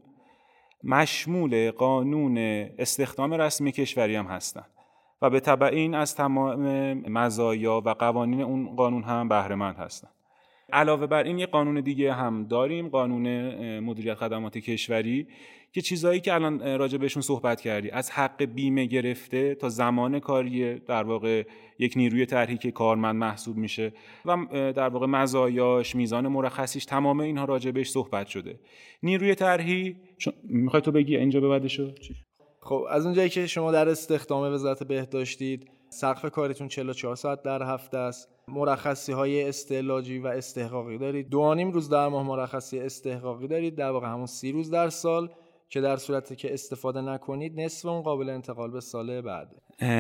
مشمول 0.84 1.72
قانون 1.72 2.38
استخدام 2.78 3.34
رسمی 3.34 3.72
کشوری 3.72 4.16
هم 4.16 4.26
هستند 4.26 4.70
و 5.22 5.30
به 5.30 5.40
طبع 5.40 5.68
این 5.68 5.96
از 5.96 6.16
تمام 6.16 6.94
مزایا 6.94 7.82
و 7.86 7.90
قوانین 7.90 8.42
اون 8.42 8.76
قانون 8.76 9.04
هم 9.04 9.28
بهرهمند 9.28 9.76
هستند 9.76 10.12
علاوه 10.74 11.08
بر 11.08 11.24
این 11.24 11.40
یه 11.40 11.46
قانون 11.46 11.82
دیگه 11.82 12.14
هم 12.14 12.48
داریم 12.48 12.90
قانون 12.90 13.80
مدیریت 13.80 14.16
خدمات 14.16 14.58
کشوری 14.58 15.28
که 15.72 15.82
چیزهایی 15.82 16.20
که 16.20 16.34
الان 16.34 16.78
راجع 16.78 16.98
بهشون 16.98 17.22
صحبت 17.22 17.62
کردی 17.62 17.90
از 17.90 18.12
حق 18.12 18.44
بیمه 18.44 18.86
گرفته 18.86 19.56
تا 19.56 19.70
زمان 19.70 20.20
کاری 20.20 20.80
در 20.80 21.04
واقع 21.04 21.44
یک 21.80 21.94
نیروی 21.96 22.26
طرحی 22.26 22.58
که 22.58 22.72
کارمند 22.72 23.16
محسوب 23.16 23.58
میشه 23.58 23.94
و 24.26 24.38
در 24.52 24.90
واقع 24.90 25.06
مزایاش 25.06 25.96
میزان 25.96 26.28
مرخصیش 26.28 26.86
تمام 26.86 27.20
اینها 27.20 27.46
راجع 27.46 27.72
بهش 27.72 27.90
صحبت 27.90 28.28
شده. 28.28 28.60
نیروی 29.04 29.36
طرحی؟ 29.36 29.96
می‌خوای 30.44 30.82
تو 30.82 30.92
بگی 30.92 31.18
اینجا 31.18 31.40
به 31.40 31.48
بعدشو 31.48 31.92
خب 32.60 32.86
از 32.90 33.06
اونجایی 33.06 33.30
که 33.30 33.48
شما 33.48 33.72
در 33.72 33.90
استخدام 33.90 34.54
وزارت 34.54 34.84
بهداشتید 34.84 35.68
سقف 35.90 36.32
کارتون 36.32 36.68
44 36.68 37.16
ساعت 37.16 37.44
در 37.44 37.64
هفته 37.64 37.98
است. 37.98 38.33
مرخصی 38.48 39.12
های 39.12 39.50
استعلاجی 39.50 40.20
و 40.20 40.28
استحقاقی 40.28 40.98
دارید. 40.98 41.30
دو 41.30 41.54
روز 41.54 41.90
در 41.90 42.08
ماه 42.08 42.28
مرخصی 42.28 42.80
استحقاقی 42.80 43.48
دارید. 43.48 43.76
در 43.76 43.90
واقع 43.90 44.08
همون 44.08 44.26
سی 44.26 44.52
روز 44.52 44.72
در 44.72 44.90
سال 44.90 45.30
که 45.70 45.82
در 45.82 45.98
صورتی 45.98 46.36
که 46.36 46.54
استفاده 46.54 47.02
نکنید 47.02 47.60
نصف 47.60 47.86
اون 47.86 48.02
قابل 48.02 48.30
انتقال 48.30 48.72
به 48.72 48.80
سال 48.80 49.22
بعد. 49.22 49.48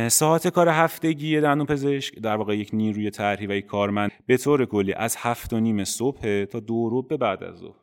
ساعت 0.10 0.48
کار 0.48 0.70
هفتگی 0.70 1.42
دندون 1.42 1.66
پزشک 1.66 2.20
در 2.20 2.36
واقع 2.36 2.58
یک 2.58 2.70
نیروی 2.74 3.10
طرحی 3.10 3.48
و 3.48 3.52
یک 3.52 3.66
کارمند 3.66 4.12
به 4.28 4.38
طور 4.38 4.66
کلی 4.66 4.94
از 4.94 5.16
هفت 5.20 5.54
و 5.54 5.60
نیم 5.60 5.84
صبح 5.84 6.46
تا 6.46 6.60
دو 6.60 7.02
به 7.02 7.18
بعد 7.18 7.44
از 7.44 7.56
ظهر. 7.56 7.83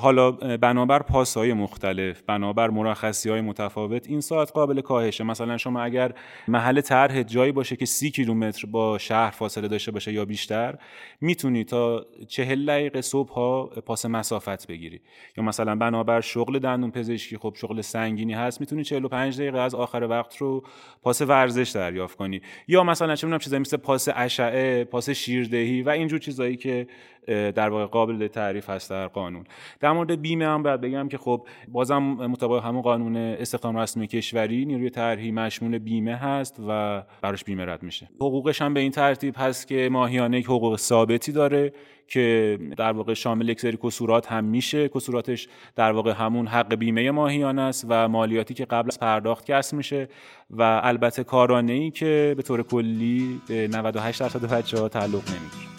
حالا 0.00 0.30
بنابر 0.32 1.02
پاسهای 1.02 1.52
مختلف 1.52 2.22
بنابر 2.22 2.70
مرخصی 2.70 3.30
های 3.30 3.40
متفاوت 3.40 4.08
این 4.08 4.20
ساعت 4.20 4.52
قابل 4.52 4.80
کاهشه. 4.80 5.24
مثلا 5.24 5.56
شما 5.56 5.80
اگر 5.80 6.12
محل 6.48 6.80
طرح 6.80 7.22
جایی 7.22 7.52
باشه 7.52 7.76
که 7.76 7.86
سی 7.86 8.10
کیلومتر 8.10 8.66
با 8.66 8.98
شهر 8.98 9.30
فاصله 9.30 9.68
داشته 9.68 9.90
باشه 9.90 10.12
یا 10.12 10.24
بیشتر 10.24 10.78
می‌تونی 11.20 11.64
تا 11.64 12.06
چهل 12.28 12.66
دقیقه 12.66 13.00
صبح 13.00 13.32
ها 13.32 13.64
پاس 13.86 14.06
مسافت 14.06 14.66
بگیری. 14.66 15.00
یا 15.36 15.44
مثلا 15.44 15.76
بنابر 15.76 16.20
شغل 16.20 16.58
دندون 16.58 16.90
پزشکی 16.90 17.36
خب 17.36 17.54
شغل 17.56 17.80
سنگینی 17.80 18.34
هست 18.34 18.60
می‌تونی 18.60 18.84
45 18.84 19.40
دقیقه 19.40 19.58
از 19.58 19.74
آخر 19.74 20.06
وقت 20.10 20.36
رو 20.36 20.64
پاس 21.02 21.22
ورزش 21.22 21.70
دریافت 21.70 22.16
کنی. 22.16 22.40
یا 22.68 22.84
مثلا 22.84 23.14
چه 23.14 23.26
می‌دونم 23.26 23.38
چیزایی 23.38 23.60
مثل 23.60 23.76
پاس 23.76 24.08
اشعه 24.14 24.84
پاس 24.84 25.10
شیردهی 25.10 25.82
و 25.82 25.88
اینجور 25.88 26.18
چیزایی 26.18 26.56
که 26.56 26.86
در 27.26 27.68
واقع 27.68 27.86
قابل 27.86 28.26
تعریف 28.26 28.70
هست 28.70 28.90
در 28.90 29.06
قانون. 29.06 29.44
در 29.80 29.92
مورد 29.92 30.22
بیمه 30.22 30.46
هم 30.46 30.62
باید 30.62 30.80
بگم 30.80 31.08
که 31.08 31.18
خب 31.18 31.46
بازم 31.68 31.98
مطابق 32.02 32.64
همون 32.64 32.82
قانون 32.82 33.16
استخدام 33.16 33.76
رسمی 33.76 34.06
کشوری 34.06 34.64
نیروی 34.64 34.90
طرحی 34.90 35.30
مشمول 35.32 35.78
بیمه 35.78 36.16
هست 36.16 36.60
و 36.68 37.02
براش 37.22 37.44
بیمه 37.44 37.64
رد 37.64 37.82
میشه. 37.82 38.08
حقوقش 38.16 38.62
هم 38.62 38.74
به 38.74 38.80
این 38.80 38.90
ترتیب 38.90 39.34
هست 39.38 39.68
که 39.68 39.88
ماهیانه 39.92 40.38
یک 40.38 40.46
حقوق 40.46 40.76
ثابتی 40.76 41.32
داره 41.32 41.72
که 42.08 42.58
در 42.76 42.92
واقع 42.92 43.14
شامل 43.14 43.48
یک 43.48 43.60
سری 43.60 43.78
کسورات 43.82 44.32
هم 44.32 44.44
میشه. 44.44 44.88
کسوراتش 44.88 45.48
در 45.76 45.92
واقع 45.92 46.12
همون 46.12 46.46
حق 46.46 46.74
بیمه 46.74 47.10
ماهیانه 47.10 47.62
است 47.62 47.86
و 47.88 48.08
مالیاتی 48.08 48.54
که 48.54 48.64
قبل 48.64 48.88
از 48.88 49.00
پرداخت 49.00 49.46
کسب 49.46 49.76
میشه 49.76 50.08
و 50.50 50.80
البته 50.82 51.24
کارانه 51.24 51.72
ای 51.72 51.90
که 51.90 52.34
به 52.36 52.42
طور 52.42 52.62
کلی 52.62 53.40
به 53.48 53.68
98 53.68 54.20
درصد 54.20 54.52
بچه 54.52 54.78
ها 54.78 54.88
تعلق 54.88 55.12
نمی‌گیره. 55.12 55.73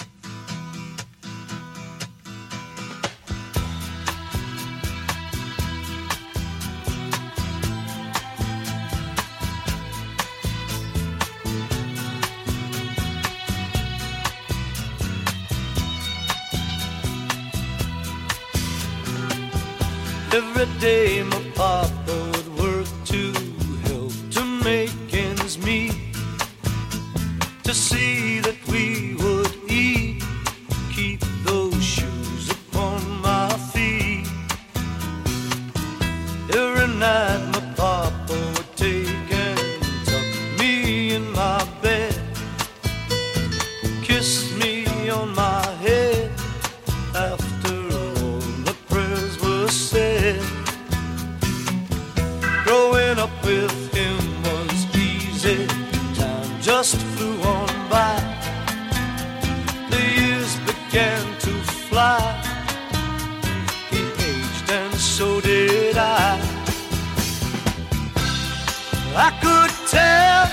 Day 20.79 21.14
fly. 61.95 62.27
He 63.89 64.01
aged 64.29 64.69
and 64.69 64.93
so 64.95 65.39
did 65.39 65.95
I. 65.95 66.27
I 69.27 69.29
could 69.43 69.71
tell 69.95 70.43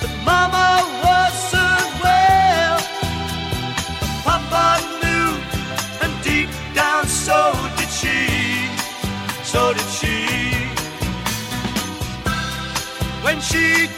that 0.00 0.14
Mama 0.30 0.68
wasn't 1.06 1.90
well. 2.04 2.78
Papa 4.26 4.66
knew, 5.02 5.30
and 6.02 6.12
deep 6.22 6.50
down 6.80 7.04
so 7.24 7.40
did 7.78 7.92
she. 8.00 8.20
So 9.52 9.60
did 9.76 9.90
she. 9.98 10.18
When 13.24 13.40
she 13.40 13.95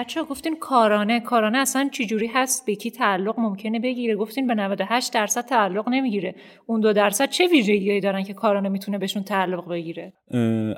بچه 0.00 0.20
ها 0.20 0.26
گفتین 0.26 0.58
کارانه 0.58 1.20
کارانه 1.20 1.58
اصلا 1.58 1.88
چجوری 1.92 2.26
هست؟ 2.26 2.66
به 2.66 2.74
کی 2.74 2.90
تعلق 2.90 3.38
ممکنه 3.38 3.80
بگیره؟ 3.80 4.16
گفتین 4.16 4.46
به 4.46 4.54
98 4.54 5.12
درصد 5.12 5.44
تعلق 5.44 5.88
نمی‌گیره. 5.88 6.34
اون 6.66 6.80
دو 6.80 6.92
درصد 6.92 7.28
چه 7.28 7.46
ویژگیهایی 7.46 8.00
دارن 8.00 8.22
که 8.22 8.34
کارانه 8.34 8.68
می‌تونه 8.68 8.98
بهشون 8.98 9.22
تعلق 9.22 9.68
بگیره؟ 9.68 10.12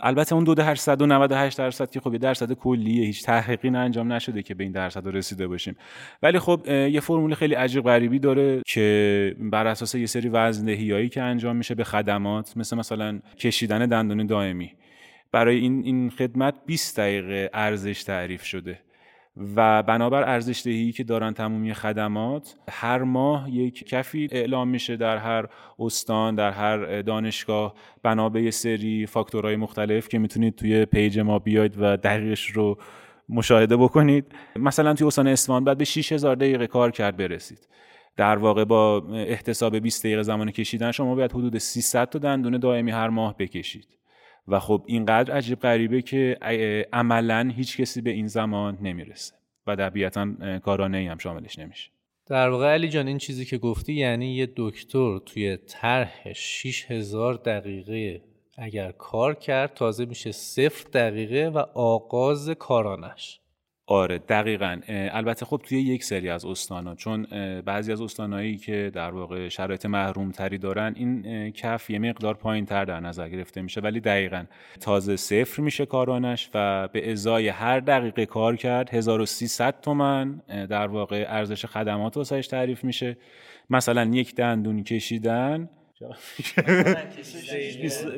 البته 0.03 0.35
اون 0.35 0.45
دو 0.45 0.55
ده 0.55 0.65
898 0.65 1.59
درصد 1.59 1.91
که 1.91 2.01
خب 2.01 2.13
یه 2.13 2.19
درصد 2.19 2.53
کلیه 2.53 3.05
هیچ 3.05 3.25
تحقیقی 3.25 3.71
نه 3.71 3.79
انجام 3.79 4.13
نشده 4.13 4.43
که 4.43 4.55
به 4.55 4.65
این 4.65 4.73
درصد 4.73 5.07
رسیده 5.07 5.47
باشیم. 5.49 5.77
ولی 6.23 6.39
خب 6.39 6.69
یه 6.69 7.01
فرمول 7.01 7.35
خیلی 7.35 7.55
عجیب 7.55 7.85
غریبی 7.85 8.19
داره 8.19 8.63
که 8.67 9.37
بر 9.39 9.67
اساس 9.67 9.95
یه 9.95 10.07
سری 10.07 10.29
وزندهیایی 10.29 11.09
که 11.09 11.23
انجام 11.23 11.57
میشه 11.57 11.75
به 11.75 11.85
خدمات 11.85 12.57
مثل 12.57 12.77
مثلا 12.77 13.21
کشیدن 13.39 13.87
دندون 13.87 14.27
دائمی. 14.27 14.71
برای 15.33 15.57
این 15.57 15.83
این 15.85 16.11
خدمت 16.11 16.55
20 16.67 17.01
دقیقه 17.01 17.51
ارزش 17.55 18.03
تعریف 18.03 18.45
شده. 18.45 18.79
و 19.37 19.83
بنابر 19.83 20.23
ارزش 20.23 20.63
دهی 20.65 20.93
که 20.93 21.05
دارن 21.05 21.33
تمامی 21.33 21.75
خدمات 21.75 22.57
هر 22.71 23.03
ماه 23.03 23.51
یک 23.51 23.89
کفی 23.89 24.29
اعلام 24.33 24.69
میشه 24.69 24.97
در 24.97 25.17
هر 25.17 25.47
استان 25.79 26.35
در 26.35 26.51
هر 26.51 27.03
دانشگاه 27.03 27.75
بنا 28.03 28.29
به 28.29 28.51
سری 28.51 29.07
فاکتورهای 29.07 29.57
مختلف 29.57 30.09
که 30.09 30.19
می‌تونید 30.19 30.55
توی 30.55 30.85
پیج 30.85 31.19
ما 31.19 31.39
بیاید 31.39 31.75
و 31.79 31.97
دقیقش 31.97 32.51
رو 32.51 32.79
مشاهده 33.29 33.77
بکنید. 33.77 34.35
مثلا 34.57 34.95
توی 34.95 35.07
استان 35.07 35.27
اصفهان 35.27 35.65
بعد 35.65 35.79
به 35.79 35.85
6000 35.85 36.37
دقیقه 36.37 36.67
کار 36.67 36.91
کرد 36.91 37.17
برسید. 37.17 37.69
در 38.17 38.39
واقع 38.39 38.65
با 38.65 39.03
احتساب 39.13 39.79
20 39.79 40.03
دقیقه 40.05 40.23
زمان 40.23 40.51
کشیدن 40.51 40.91
شما 40.91 41.15
باید 41.15 41.33
حدود 41.33 41.59
300 41.59 42.09
تا 42.09 42.19
دندون 42.19 42.59
دائمی 42.59 42.91
هر 42.91 43.09
ماه 43.09 43.37
بکشید. 43.39 44.02
و 44.49 44.59
خب 44.59 44.85
اینقدر 44.87 45.35
عجیب 45.35 45.61
غریبه 45.61 46.03
که 46.03 46.39
عملا 46.93 47.53
هیچ 47.57 47.77
کسی 47.77 48.01
به 48.01 48.11
این 48.11 48.27
زمان 48.27 48.79
نمی‌رسه 48.83 49.35
و 49.67 49.77
طبیعتا 49.77 50.59
کارانه 50.65 51.09
هم 51.11 51.19
شاملش 51.19 51.59
نمیشه. 51.59 51.91
در 52.27 52.49
واقع 52.49 52.75
علی 52.75 52.89
جان 52.89 53.09
این 53.09 53.19
چیزی 53.19 53.45
که 53.45 53.59
گفتی 53.59 53.93
یعنی 53.93 54.35
یه 54.35 54.53
دکتر 54.57 55.19
توی 55.19 55.57
طرح 55.57 56.33
6000 56.33 57.35
دقیقه 57.35 58.23
اگر 58.59 58.93
کار 58.93 59.35
کرد 59.35 59.75
تازه 59.75 60.05
میشه 60.05 60.33
صفر 60.33 60.89
دقیقه 60.93 61.49
و 61.49 61.59
آغاز 61.75 62.51
کارانش. 62.51 63.41
آره 63.87 64.19
دقیقا. 64.19 64.81
البته 64.89 65.47
خب 65.47 65.61
توی 65.69 65.81
یک 65.81 66.05
سری 66.05 66.29
از 66.29 66.45
استانا 66.45 66.95
چون 66.95 67.27
بعضی 67.65 67.93
از 67.93 68.01
استانایی 68.01 68.57
که 68.57 68.91
در 68.95 69.11
واقع 69.11 69.49
شرایط 69.49 69.87
محروم 69.87 70.31
تری 70.31 70.59
دارن 70.59 70.95
این 70.97 71.51
کف 71.51 71.91
یه 71.91 71.99
مقدار 71.99 72.35
پایین 72.35 72.67
تر 72.67 72.85
در 72.85 73.01
نظر 73.01 73.29
گرفته 73.29 73.63
میشه 73.63 73.81
ولی 73.81 74.01
دقیقا. 74.01 74.45
تازه 74.81 75.17
صفر 75.17 75.63
میشه 75.63 75.87
کارانش 75.87 76.51
و 76.55 76.89
به 76.89 77.13
ازای 77.13 77.49
هر 77.49 77.81
دقیقه 77.81 78.27
کار 78.27 78.57
کرد 78.57 78.91
1300 78.91 79.81
تومن 79.81 80.43
در 80.49 80.87
واقع 80.87 81.25
ارزش 81.29 81.67
خدمات 81.67 82.17
واسهش 82.17 82.47
تعریف 82.47 82.85
میشه. 82.85 83.17
مثلا 83.71 84.05
یک 84.05 84.35
دندون 84.35 84.85
کشیدن. 84.85 85.69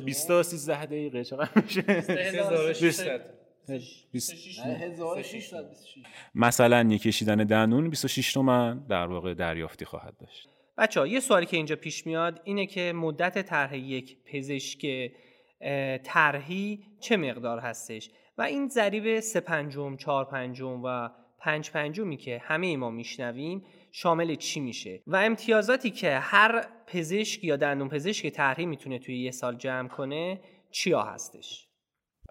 20 0.04 0.28
تا 0.28 0.42
13 0.42 0.86
دقیقه 0.86 1.24
چقدر 1.24 1.62
میشه؟ 1.62 3.20
مثلا 6.34 6.82
یک 6.82 7.02
کشیدن 7.02 7.36
دندون 7.36 7.90
26 7.90 8.32
تومن 8.32 8.86
در 8.86 9.06
واقع 9.06 9.34
دریافتی 9.34 9.84
خواهد 9.84 10.16
داشت. 10.20 10.48
بچه 10.78 11.00
ها 11.00 11.06
یه 11.06 11.20
سوالی 11.20 11.46
که 11.46 11.56
اینجا 11.56 11.76
پیش 11.76 12.06
میاد 12.06 12.40
اینه 12.44 12.66
که 12.66 12.92
مدت 12.92 13.46
طرح 13.46 13.76
یک 13.76 14.16
پزشک 14.24 15.10
طرحی 16.04 16.80
چه 17.00 17.16
مقدار 17.16 17.58
هستش؟ 17.58 18.10
و 18.38 18.42
این 18.42 18.68
ضریب 18.68 19.20
سه 19.20 19.40
پنجم 19.40 19.96
چهار 19.96 20.24
پنجم 20.24 20.80
و 20.84 21.08
پنج 21.38 21.70
پنجمی 21.70 22.16
که 22.16 22.40
همه 22.44 22.76
ما 22.76 22.90
میشنویم 22.90 23.64
شامل 23.92 24.34
چی 24.34 24.60
میشه؟ 24.60 25.02
و 25.06 25.16
امتیازاتی 25.16 25.90
که 25.90 26.18
هر 26.18 26.66
پزشک 26.86 27.44
یا 27.44 27.56
دندون 27.56 27.88
پزشک 27.88 28.28
طرحی 28.28 28.66
می‌تونه 28.66 28.98
توی 28.98 29.18
یه 29.18 29.30
سال 29.30 29.56
جمع 29.56 29.88
کنه 29.88 30.40
چیا 30.70 31.02
هستش؟ 31.02 31.68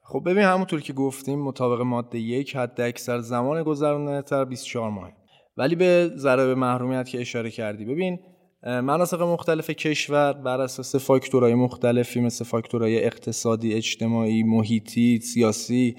خب 0.05 0.23
ببین 0.25 0.43
همونطور 0.43 0.81
که 0.81 0.93
گفتیم 0.93 1.39
مطابق 1.39 1.81
ماده 1.81 2.19
یک 2.19 2.55
حد 2.55 2.81
اکثر 2.81 3.19
زمان 3.19 3.63
گذراندن 3.63 4.21
تر 4.21 4.45
24 4.45 4.89
ماه 4.89 5.11
ولی 5.57 5.75
به 5.75 6.11
ضرب 6.15 6.57
محرومیت 6.57 7.09
که 7.09 7.21
اشاره 7.21 7.51
کردی 7.51 7.85
ببین 7.85 8.19
مناطق 8.63 9.21
مختلف 9.21 9.69
کشور 9.69 10.33
بر 10.33 10.61
اساس 10.61 10.95
فاکتورهای 10.95 11.53
مختلفی 11.53 12.21
مثل 12.21 12.45
فاکتورهای 12.45 13.05
اقتصادی 13.05 13.73
اجتماعی 13.73 14.43
محیطی 14.43 15.19
سیاسی 15.19 15.95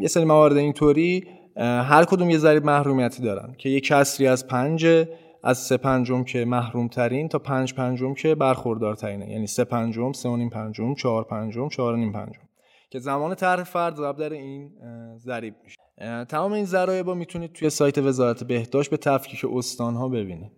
یه 0.00 0.08
سری 0.08 0.24
موارد 0.24 0.56
اینطوری 0.56 1.24
هر 1.60 2.04
کدوم 2.04 2.30
یه 2.30 2.38
ضریب 2.38 2.64
محرومیتی 2.64 3.22
دارن 3.22 3.54
که 3.58 3.68
یه 3.68 3.80
کسری 3.80 4.26
از 4.26 4.46
پنج 4.46 4.86
از 5.44 5.58
سه 5.58 5.76
پنجم 5.76 6.24
که 6.24 6.44
محروم 6.44 6.88
ترین 6.88 7.28
تا 7.28 7.38
پنج 7.38 7.74
پنجم 7.74 8.14
که 8.14 8.34
برخوردار 8.34 8.94
ترینه 8.94 9.30
یعنی 9.30 9.46
سه 9.46 9.64
پنجم 9.64 10.12
سه 10.12 10.28
و 10.28 10.36
نیم 10.36 10.50
پنجم 10.50 10.94
چهار 10.94 11.24
پنجم 11.24 11.68
چهار 11.68 11.94
و 11.94 11.96
نیم 11.96 12.12
پنجم. 12.12 12.47
که 12.90 12.98
زمان 12.98 13.34
طرح 13.34 13.64
فرد 13.64 13.96
ضرب 13.96 14.16
در 14.16 14.32
این 14.32 14.70
ضریب 15.16 15.54
میشه. 15.64 15.76
تمام 16.24 16.52
این 16.52 16.64
ضرایب 16.64 17.08
رو 17.08 17.14
می‌تونید 17.14 17.52
توی 17.52 17.70
سایت 17.70 17.98
وزارت 17.98 18.44
بهداشت 18.44 18.90
به 18.90 18.96
تفکیک 18.96 19.44
استانها 19.52 20.08
ببینید. 20.08 20.52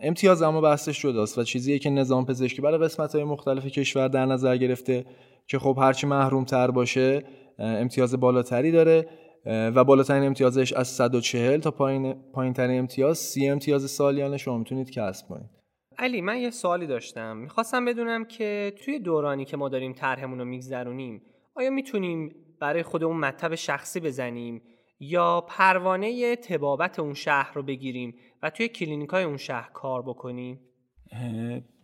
امتیاز 0.00 0.42
اما 0.42 0.60
بحثش 0.60 1.02
جداست 1.02 1.38
و 1.38 1.42
چیزیه 1.42 1.78
که 1.78 1.90
نظام 1.90 2.26
پزشکی 2.26 2.62
برای 2.62 2.78
قسمت 2.78 3.14
های 3.14 3.24
مختلف 3.24 3.66
کشور 3.66 4.08
در 4.08 4.26
نظر 4.26 4.56
گرفته 4.56 5.04
که 5.46 5.58
خب 5.58 5.76
هرچی 5.80 6.06
محروم 6.06 6.44
تر 6.44 6.70
باشه 6.70 7.24
امتیاز 7.58 8.14
بالاتری 8.20 8.72
داره 8.72 9.08
و 9.46 9.84
بالاترین 9.84 10.24
امتیازش 10.24 10.72
از 10.72 10.88
140 10.88 11.60
تا 11.60 11.70
پایین 11.70 12.14
پایین 12.32 12.52
ترین 12.52 12.78
امتیاز 12.78 13.18
30 13.18 13.48
امتیاز 13.48 13.90
سالیانه 13.90 14.36
شما 14.36 14.58
می‌تونید 14.58 14.90
کسب 14.90 15.28
کنید. 15.28 15.50
علی 15.98 16.20
من 16.20 16.38
یه 16.38 16.50
سوالی 16.50 16.86
داشتم. 16.86 17.36
می‌خواستم 17.36 17.84
بدونم 17.84 18.24
که 18.24 18.72
توی 18.84 18.98
دورانی 18.98 19.44
که 19.44 19.56
ما 19.56 19.68
داریم 19.68 19.92
طرحمون 19.92 20.38
رو 20.38 20.44
میگذرونیم 20.44 21.22
آیا 21.56 21.70
می‌تونیم 21.70 22.34
برای 22.60 22.82
خودمون 22.82 23.16
مطب 23.16 23.54
شخصی 23.54 24.00
بزنیم 24.00 24.62
یا 25.00 25.40
پروانه 25.40 26.36
تبابت 26.36 26.98
اون 26.98 27.14
شهر 27.14 27.54
رو 27.54 27.62
بگیریم 27.62 28.14
و 28.42 28.50
توی 28.50 28.68
کلینیک 28.68 29.10
های 29.10 29.24
اون 29.24 29.36
شهر 29.36 29.70
کار 29.72 30.02
بکنیم؟ 30.02 30.60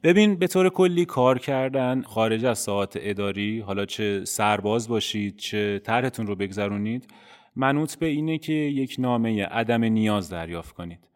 ببین 0.02 0.36
به 0.36 0.46
طور 0.46 0.68
کلی 0.68 1.04
کار 1.04 1.38
کردن 1.38 2.02
خارج 2.02 2.44
از 2.44 2.58
ساعت 2.58 2.92
اداری 3.00 3.60
حالا 3.60 3.84
چه 3.84 4.24
سرباز 4.24 4.88
باشید 4.88 5.36
چه 5.36 5.78
طرحتون 5.78 6.26
رو 6.26 6.36
بگذرونید 6.36 7.08
منوط 7.56 7.94
به 7.94 8.06
اینه 8.06 8.38
که 8.38 8.52
یک 8.52 8.96
نامه 8.98 9.44
عدم 9.44 9.84
نیاز 9.84 10.30
دریافت 10.30 10.74
کنید. 10.74 11.08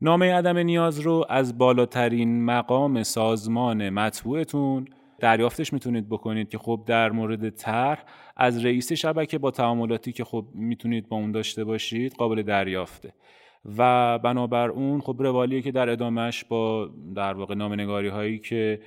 نامه 0.00 0.34
عدم 0.34 0.58
نیاز 0.58 1.00
رو 1.00 1.24
از 1.28 1.58
بالاترین 1.58 2.44
مقام 2.44 3.02
سازمان 3.02 3.90
مطبوعتون 3.90 4.84
دریافتش 5.22 5.72
می‌تونید 5.72 6.08
بکنید 6.08 6.48
که 6.48 6.58
خب 6.58 6.82
در 6.86 7.10
مورد 7.10 7.50
طرح 7.50 8.04
از 8.36 8.64
رئیس 8.64 8.92
شبکه 8.92 9.38
با 9.38 9.50
تعاملاتی 9.50 10.12
که 10.12 10.24
خب 10.24 10.46
می‌تونید 10.54 11.08
با 11.08 11.16
اون 11.16 11.32
داشته 11.32 11.64
باشید 11.64 12.14
قابل 12.14 12.42
دریافته. 12.42 13.12
و 13.76 14.18
بنابر 14.18 14.68
اون 14.68 15.00
خب 15.00 15.16
روالیه 15.18 15.62
که 15.62 15.72
در 15.72 15.88
ادامهش 15.90 16.44
با 16.44 16.90
در 17.14 17.34
واقع 17.34 17.54
نامنگاری 17.54 18.08
هایی 18.08 18.38
که 18.38 18.80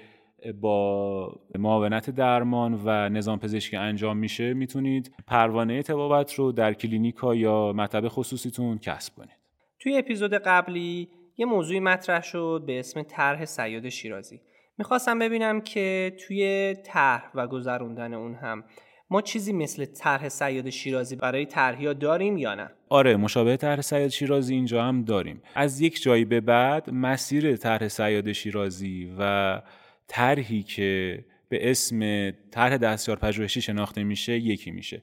با 0.61 1.39
معاونت 1.59 2.09
درمان 2.09 2.81
و 2.85 3.09
نظام 3.09 3.39
پزشکی 3.39 3.77
انجام 3.77 4.17
میشه 4.17 4.53
می‌تونید 4.53 5.15
پروانه 5.27 5.83
تبابت 5.83 6.33
رو 6.33 6.51
در 6.51 6.73
کلینیکا 6.73 7.35
یا 7.35 7.73
مطب 7.75 8.07
خصوصیتون 8.07 8.77
کسب 8.77 9.15
کنید. 9.15 9.37
توی 9.79 9.97
اپیزود 9.97 10.33
قبلی 10.33 11.09
یه 11.37 11.45
موضوعی 11.45 11.79
مطرح 11.79 12.21
شد 12.21 12.63
به 12.67 12.79
اسم 12.79 13.03
طرح 13.03 13.45
سیاد 13.45 13.89
شیرازی. 13.89 14.41
می‌خواستم 14.77 15.19
ببینم 15.19 15.61
که 15.61 16.15
توی 16.27 16.73
طرح 16.83 17.31
و 17.35 17.47
گذروندن 17.47 18.13
اون 18.13 18.35
هم 18.35 18.63
ما 19.09 19.21
چیزی 19.21 19.53
مثل 19.53 19.85
طرح 19.85 20.29
سیاد 20.29 20.69
شیرازی 20.69 21.15
برای 21.15 21.45
طرحیا 21.45 21.93
داریم 21.93 22.37
یا 22.37 22.55
نه؟ 22.55 22.69
آره 22.89 23.15
مشابه 23.15 23.57
طرح 23.57 23.81
سیاد 23.81 24.09
شیرازی 24.09 24.53
اینجا 24.53 24.83
هم 24.83 25.03
داریم. 25.03 25.41
از 25.55 25.81
یک 25.81 26.01
جایی 26.01 26.25
به 26.25 26.41
بعد 26.41 26.89
مسیر 26.89 27.55
طرح 27.55 27.87
سیاد 27.87 28.31
شیرازی 28.31 29.13
و 29.19 29.61
طرحی 30.07 30.63
که 30.63 31.25
به 31.49 31.71
اسم 31.71 32.31
طرح 32.51 32.77
دستیار 32.77 33.17
پژوهشی 33.17 33.61
شناخته 33.61 34.03
میشه 34.03 34.33
یکی 34.37 34.71
میشه. 34.71 35.01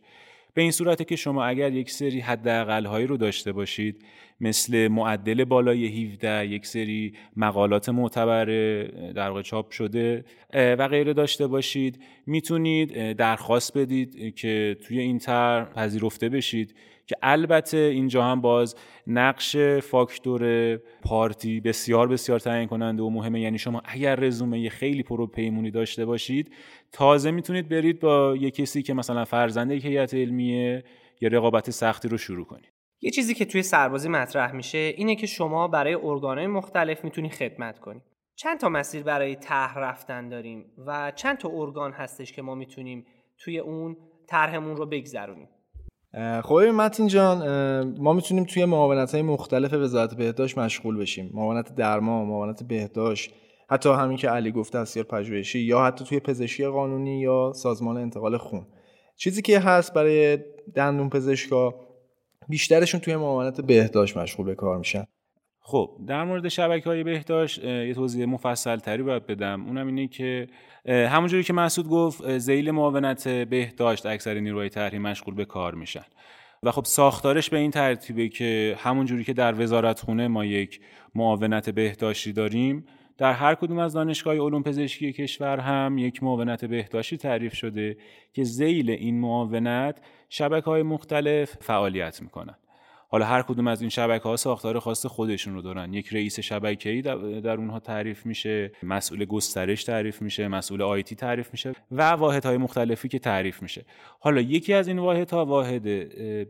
به 0.54 0.62
این 0.62 0.70
صورته 0.70 1.04
که 1.04 1.16
شما 1.16 1.44
اگر 1.44 1.72
یک 1.72 1.90
سری 1.90 2.20
حداقل 2.20 2.84
هایی 2.84 3.06
رو 3.06 3.16
داشته 3.16 3.52
باشید 3.52 4.04
مثل 4.40 4.88
معدل 4.88 5.44
بالای 5.44 6.04
17 6.04 6.46
یک 6.46 6.66
سری 6.66 7.14
مقالات 7.36 7.88
معتبر 7.88 8.44
در 9.14 9.28
واقع 9.28 9.42
چاپ 9.42 9.70
شده 9.70 10.24
و 10.54 10.88
غیره 10.88 11.12
داشته 11.12 11.46
باشید 11.46 12.02
می‌تونید 12.26 13.12
درخواست 13.12 13.78
بدید 13.78 14.34
که 14.34 14.76
توی 14.86 14.98
این 14.98 15.18
طرح 15.18 15.64
پذیرفته 15.64 16.28
بشید. 16.28 16.74
که 17.06 17.16
البته 17.22 17.76
اینجا 17.76 18.24
هم 18.24 18.40
باز 18.40 18.76
نقش 19.06 19.56
فاکتور 19.82 20.76
پارتی 20.76 21.60
بسیار 21.60 22.08
بسیار 22.08 22.38
تعیین 22.38 22.68
کننده 22.68 23.02
و 23.02 23.10
مهمه. 23.10 23.40
یعنی 23.40 23.58
شما 23.58 23.82
اگر 23.84 24.16
رزومه 24.16 24.68
خیلی 24.68 25.02
پرو 25.02 25.26
پیمونی 25.26 25.70
داشته 25.70 26.04
باشید 26.04 26.52
تازه 26.92 27.30
می‌تونید 27.30 27.68
برید 27.68 28.00
با 28.00 28.36
یه 28.36 28.50
کسی 28.50 28.82
که 28.82 28.94
مثلا 28.94 29.24
فرزنده 29.24 29.74
هیئت 29.74 30.14
علمیه 30.14 30.84
یا 31.20 31.28
رقابت 31.28 31.70
سختی 31.70 32.08
رو 32.08 32.16
شروع 32.16 32.46
کنید. 32.46 32.72
یه 33.00 33.10
چیزی 33.10 33.34
که 33.34 33.44
توی 33.44 33.62
سربازی 33.62 34.08
مطرح 34.08 34.52
میشه 34.52 34.78
اینه 34.78 35.16
که 35.16 35.26
شما 35.26 35.68
برای 35.68 35.94
ارگانهای 35.94 36.46
مختلف 36.46 37.04
می‌تونی 37.04 37.28
خدمت 37.28 37.78
کنی. 37.78 38.00
چند 38.36 38.60
تا 38.60 38.68
مسیر 38.68 39.02
برای 39.02 39.36
طرح 39.36 39.78
رفتن 39.78 40.28
داریم 40.28 40.64
و 40.86 41.12
چند 41.16 41.38
تا 41.38 41.50
ارگان 41.52 41.92
هستش 41.92 42.32
که 42.32 42.42
ما 42.42 42.54
می‌تونیم 42.54 43.06
توی 43.38 43.58
اون 43.58 43.96
طرحمون 44.28 44.76
رو 44.76 44.86
بگذرونیم. 44.86 45.48
خب 46.42 46.54
متین 46.54 47.06
جان 47.06 47.38
ما 47.98 48.12
می‌تونیم 48.12 48.44
توی 48.44 48.64
معاونت 48.64 49.12
های 49.12 49.22
مختلف 49.22 49.72
وزارت 49.72 50.14
بهداشت 50.14 50.58
مشغول 50.58 50.96
بشیم. 50.96 51.30
معاونت 51.34 51.74
درمان 51.74 52.26
معاونت 52.26 52.62
بهداشت 52.62 53.34
حتی 53.70 53.88
همین 53.88 54.16
که 54.16 54.28
علی 54.28 54.52
گفته 54.52 54.78
دستیار 54.78 55.06
پژوهشی 55.06 55.58
یا 55.58 55.84
حتی 55.84 56.04
توی 56.04 56.20
پزشکی 56.20 56.66
قانونی 56.66 57.20
یا 57.20 57.52
سازمان 57.54 57.96
انتقال 57.96 58.36
خون. 58.36 58.66
چیزی 59.16 59.42
که 59.42 59.58
هست 59.58 59.94
برای 59.94 60.38
دندون 60.74 61.10
پزشکا 61.10 61.74
بیشترشون 62.48 63.00
توی 63.00 63.16
معاونت 63.16 63.60
بهداشت 63.60 64.16
مشغول 64.16 64.46
به 64.46 64.54
کار 64.54 64.78
میشن. 64.78 65.06
خب 65.64 65.90
در 66.06 66.24
مورد 66.24 66.48
شبکه 66.48 66.90
های 66.90 67.04
بهداشت 67.04 67.64
یه 67.64 67.94
توضیح 67.94 68.26
مفصل 68.26 68.76
تری 68.76 69.02
باید 69.02 69.26
بدم. 69.26 69.66
اونم 69.66 69.86
اینه 69.86 70.08
که 70.08 70.46
همونجوری 70.88 71.42
که 71.42 71.52
مسعود 71.52 71.88
گفت 71.88 72.38
زیل 72.38 72.70
معاونت 72.70 73.28
بهداشت 73.28 74.06
اکثر 74.06 74.34
نیروهای 74.34 74.68
طرحی 74.68 74.98
مشغول 74.98 75.34
به 75.34 75.44
کار 75.44 75.74
میشن. 75.74 76.04
و 76.62 76.70
خب 76.70 76.84
ساختارش 76.84 77.50
به 77.50 77.58
این 77.58 77.70
ترتیبه 77.70 78.28
که 78.28 78.76
همونجوری 78.78 79.24
که 79.24 79.32
در 79.32 79.60
وزارت 79.60 80.00
خونه 80.00 80.28
ما 80.28 80.44
یک 80.44 80.80
معاونت 81.14 81.70
بهداشتی 81.70 82.32
داریم 82.32 82.86
در 83.18 83.32
هر 83.32 83.54
کدوم 83.54 83.78
از 83.78 83.92
دانشگاه 83.92 84.34
علوم 84.34 84.62
پزشکی 84.62 85.12
کشور 85.12 85.60
هم 85.60 85.98
یک 85.98 86.22
معاونت 86.22 86.64
بهداشتی 86.64 87.16
تعریف 87.16 87.54
شده 87.54 87.96
که 88.32 88.44
زیل 88.44 88.90
این 88.90 89.20
معاونت 89.20 90.00
شبکه 90.28 90.64
های 90.64 90.82
مختلف 90.82 91.56
فعالیت 91.60 92.22
می‌کنن. 92.22 92.54
حالا 93.12 93.26
هر 93.26 93.42
کدوم 93.42 93.66
از 93.66 93.80
این 93.80 93.90
شبکه 93.90 94.24
ها 94.24 94.36
ساختار 94.36 94.78
خاص 94.78 95.06
خودشون 95.06 95.54
رو 95.54 95.62
دارن. 95.62 95.94
یک 95.94 96.08
رئیس 96.08 96.40
شبکه‌ای 96.40 97.02
در 97.42 97.56
اونها 97.56 97.80
تعریف 97.80 98.26
میشه 98.26 98.72
مسئول 98.82 99.24
گسترش 99.24 99.84
تعریف 99.84 100.22
میشه 100.22 100.48
مسئول 100.48 100.82
آیتی 100.82 101.14
تعریف 101.14 101.48
میشه 101.52 101.72
و 101.90 102.10
واحد 102.10 102.44
های 102.44 102.56
مختلفی 102.56 103.08
که 103.08 103.18
تعریف 103.18 103.62
میشه. 103.62 103.84
حالا 104.20 104.40
یکی 104.40 104.74
از 104.74 104.88
این 104.88 104.98
واحد 104.98 105.30
ها 105.30 105.44
واحد 105.44 105.82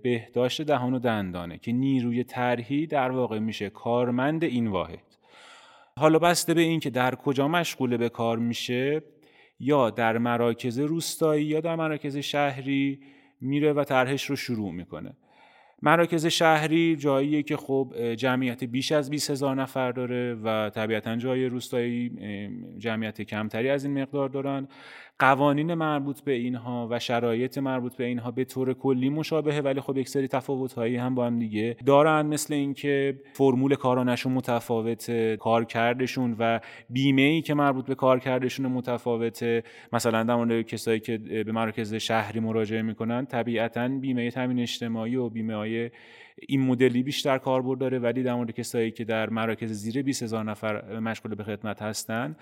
بهداشت 0.02 0.62
دهان 0.62 0.94
و 0.94 0.98
دندانه 0.98 1.58
که 1.58 1.72
نیروی 1.72 2.24
طرحی 2.24 2.86
در 2.86 3.10
واقع 3.10 3.38
میشه 3.38 3.70
کارمند 3.70 4.44
این 4.44 4.66
واحد. 4.66 5.02
حالا 5.96 6.18
بسته 6.18 6.54
به 6.54 6.60
این 6.60 6.80
که 6.80 6.90
در 6.90 7.14
کجا 7.14 7.48
مشغول 7.48 7.96
به 7.96 8.08
کار 8.08 8.38
میشه 8.38 9.02
یا 9.60 9.90
در 9.90 10.18
مراکز 10.18 10.78
روستایی 10.78 11.44
یا 11.44 11.60
در 11.60 11.76
مراکز 11.76 12.16
شهری 12.16 13.00
میره 13.40 13.72
و 13.72 13.84
طرحش 13.84 14.24
رو 14.24 14.36
شروع 14.36 14.72
می‌کنه. 14.72 15.16
مراکز 15.82 16.26
شهری 16.26 16.96
جاییه 16.96 17.42
که 17.42 17.56
خب 17.56 18.14
جمعیت 18.16 18.64
بیش 18.64 18.92
از 18.92 19.10
20 19.10 19.30
هزار 19.30 19.54
نفر 19.54 19.92
داره 19.92 20.34
و 20.34 20.70
طبیعتا 20.70 21.16
جای 21.16 21.46
روستایی 21.46 22.10
جمعیت 22.78 23.22
کمتری 23.22 23.70
از 23.70 23.84
این 23.84 24.02
مقدار 24.02 24.28
دارن. 24.28 24.68
قوانین 25.18 25.74
مربوط 25.74 26.20
به 26.20 26.32
اینها 26.32 26.88
و 26.90 26.98
شرایط 26.98 27.58
مربوط 27.58 27.96
به 27.96 28.04
اینها 28.04 28.30
به 28.30 28.44
طور 28.44 28.74
کلی 28.74 29.10
مشابهه 29.10 29.60
ولی 29.60 29.80
خب 29.80 29.96
یک 29.96 30.08
سری 30.08 30.28
تفاوت‌هایی 30.28 30.96
هم 30.96 31.14
با 31.14 31.26
هم 31.26 31.38
دیگه 31.38 31.76
دارن 31.86 32.26
مثل 32.26 32.54
اینکه 32.54 33.20
فرمول 33.32 33.74
کارانشون 33.74 34.32
متفاوته 34.32 35.36
کارکردشون 35.36 36.36
و 36.38 36.60
بیمه 36.90 37.22
ای 37.22 37.42
که 37.42 37.54
مربوط 37.54 37.86
به 37.86 37.94
کارکردشون 37.94 38.66
متفاوته 38.66 39.62
مثلا 39.92 40.22
در 40.22 40.34
مورد 40.34 40.62
کسایی 40.62 41.00
که 41.00 41.18
به 41.18 41.52
مراکز 41.52 41.94
شهری 41.94 42.40
مراجعه 42.40 42.82
می‌کنن 42.82 43.26
طبیعتا 43.26 43.88
بیمه 43.88 44.30
تامین 44.30 44.60
اجتماعی 44.60 45.16
و 45.16 45.28
بیمه 45.28 45.54
های 45.54 45.90
این 46.48 46.60
مدلی 46.60 47.02
بیشتر 47.02 47.38
کاربرد 47.38 47.78
داره 47.78 47.98
ولی 47.98 48.22
در 48.22 48.34
مورد 48.34 48.50
کسایی 48.50 48.90
که 48.90 49.04
در 49.04 49.30
مراکز 49.30 49.72
زیر 49.72 50.02
20 50.02 50.22
هزار 50.22 50.44
نفر 50.44 50.98
مشغول 50.98 51.34
به 51.34 51.44
خدمت 51.44 51.82
هستن 51.82 52.36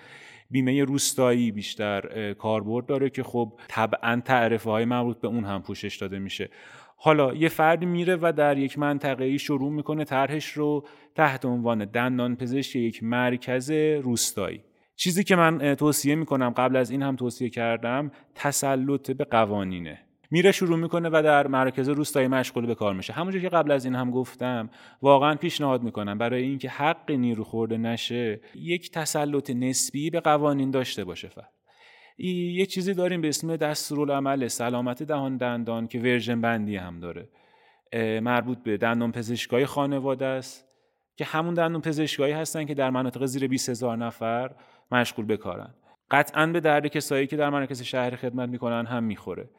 بیمه 0.49 0.83
روستایی 0.83 1.51
بیشتر 1.51 2.33
کاربرد 2.33 2.85
داره 2.85 3.09
که 3.09 3.23
خب 3.23 3.53
طبعا 3.67 4.21
تعرفه 4.25 4.69
های 4.69 4.85
مربوط 4.85 5.21
به 5.21 5.27
اون 5.27 5.45
هم 5.45 5.61
پوشش 5.61 5.97
داده 5.97 6.19
میشه. 6.19 6.49
حالا 6.97 7.33
یه 7.33 7.49
فردی 7.49 7.85
میره 7.85 8.17
و 8.21 8.33
در 8.37 8.57
یک 8.57 8.79
منطقه 8.79 9.23
ای 9.23 9.39
شروع 9.39 9.71
می‌کنه 9.71 10.03
طرحش 10.03 10.51
رو 10.51 10.87
تحت 11.15 11.45
عنوان 11.45 11.85
دندان 11.85 12.35
پزشک 12.35 12.75
یک 12.75 13.03
مرکز 13.03 13.71
روستایی. 14.01 14.63
چیزی 14.95 15.23
که 15.23 15.35
من 15.35 15.75
توصیه 15.75 16.15
می‌کنم 16.15 16.49
قبل 16.49 16.75
از 16.75 16.91
این 16.91 17.01
هم 17.01 17.15
توصیه 17.15 17.49
کردم 17.49 18.11
تسلط 18.35 19.11
به 19.11 19.23
قوانینه. 19.23 19.99
میره 20.31 20.51
شروع 20.51 20.77
می‌کنه 20.77 21.09
و 21.09 21.21
در 21.23 21.47
مرکز 21.47 21.89
روستایی 21.89 22.27
مشغول 22.27 22.65
به 22.65 22.75
کار 22.75 22.93
میشه. 22.93 23.13
همونجور 23.13 23.41
که 23.41 23.49
قبل 23.49 23.71
از 23.71 23.85
این 23.85 23.95
هم 23.95 24.11
گفتم 24.11 24.69
واقعا 25.01 25.35
پیشنهاد 25.35 25.83
می‌کنم 25.83 26.17
برای 26.17 26.43
اینکه 26.43 26.69
حق 26.69 27.11
نیرو 27.11 27.43
خورده 27.43 27.77
نشه 27.77 28.41
یک 28.55 28.91
تسلط 28.91 29.49
نسبی 29.49 30.09
به 30.09 30.19
قوانین 30.19 30.71
داشته 30.71 31.03
باشه. 31.03 31.27
فرد 31.27 31.51
یک 32.17 32.69
چیزی 32.69 32.93
داریم 32.93 33.21
به 33.21 33.29
اسم 33.29 33.55
دستورالعمل 33.55 34.47
سلامت 34.47 35.03
دهان 35.03 35.37
دندان 35.37 35.87
که 35.87 35.99
version 35.99 36.41
بندی 36.41 36.75
هم 36.75 36.99
داره. 36.99 37.29
مربوط 38.21 38.57
به 38.63 38.77
دندان 38.77 39.11
پزشکای 39.11 39.65
خانواده 39.65 40.25
است 40.25 40.65
که 41.15 41.25
همون 41.25 41.53
دندون 41.53 41.81
پزشکایی 41.81 42.33
هستن 42.33 42.65
که 42.65 42.73
در 42.73 42.89
مناطق 42.89 43.25
زیر 43.25 43.47
20 43.47 43.69
هزار 43.69 43.97
نفر 43.97 44.51
مشغول 44.91 45.25
به 45.25 45.37
کارن. 45.37 45.73
قطعا 46.11 46.47
به 46.47 46.59
درد 46.59 46.87
کسایی 46.87 47.27
که 47.27 47.37
در 47.37 47.49
مرکز 47.49 47.81
شهر 47.81 48.15
خدمت 48.15 48.49
می‌کنن 48.49 48.85
هم 48.85 49.03
می‌خوره. 49.03 49.49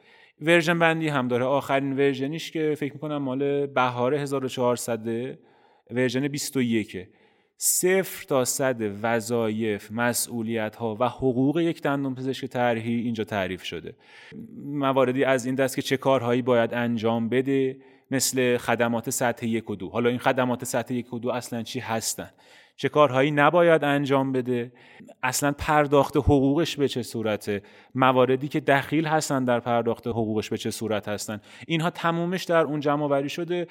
version 0.42 0.78
بندی 0.78 1.08
هم 1.08 1.28
داره. 1.28 1.44
آخرین 1.44 1.92
version 1.92 2.33
یش 2.33 2.50
که 2.50 2.74
فکر 2.78 2.92
می‌کنم 2.92 3.16
مال 3.16 3.66
بهار 3.66 4.14
1400 4.14 5.38
version 5.90 6.28
21 6.28 7.08
صفر 7.64 8.24
تا 8.24 8.44
صد 8.44 8.76
وظایف 9.02 9.92
مسئولیت 9.92 10.76
ها 10.76 10.96
و 11.00 11.08
حقوق 11.08 11.60
یک 11.60 11.82
دندون 11.82 12.14
پزشک 12.14 12.46
طرحی 12.46 12.94
اینجا 12.94 13.24
تعریف 13.24 13.62
شده. 13.62 13.94
مواردی 14.64 15.24
از 15.24 15.46
این 15.46 15.54
دست 15.54 15.76
که 15.76 15.82
چه 15.82 15.96
کارهایی 15.96 16.42
باید 16.42 16.74
انجام 16.74 17.28
بده 17.28 17.76
مثل 18.10 18.56
خدمات 18.56 19.10
سطح 19.10 19.46
یک 19.46 19.70
و 19.70 19.76
دو. 19.76 19.88
حالا 19.88 20.08
این 20.08 20.18
خدمات 20.18 20.64
سطح 20.64 20.94
یک 20.94 21.12
و 21.12 21.18
دو 21.18 21.30
اصلا 21.30 21.62
چی 21.62 21.80
هستن؟ 21.80 22.30
چه 22.82 22.88
کارهایی 22.88 23.30
نباید 23.30 23.84
انجام 23.84 24.32
بده. 24.32 24.72
اصلا 25.22 25.52
پرداخت 25.58 26.16
حقوقش 26.16 26.76
به 26.76 26.88
چه 26.88 27.02
صورته؟ 27.02 27.62
مواردی 27.94 28.48
که 28.48 28.60
دخیل 28.60 29.06
هستن 29.06 29.44
در 29.44 29.60
پرداخت 29.60 30.06
حقوقش 30.06 30.50
به 30.50 30.56
چه 30.56 30.70
صورت 30.70 31.08
هستن؟ 31.08 31.40
اینها 31.66 31.90
تمومش 31.90 32.44
در 32.44 32.60
اون 32.60 32.80
جمع 32.80 33.04
آوری 33.04 33.28
شده 33.28 33.66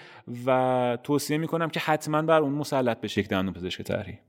و 0.46 0.98
توصیه 1.04 1.38
می‌کنم 1.38 1.70
که 1.70 1.80
حتما 1.80 2.22
بر 2.22 2.42
اون 2.42 2.54
مسلط 2.54 3.02
بشه 3.02 3.22
یک 3.22 3.28
دندون 3.28 3.54
پزشک 3.54 3.82
طرحی. 3.82 4.20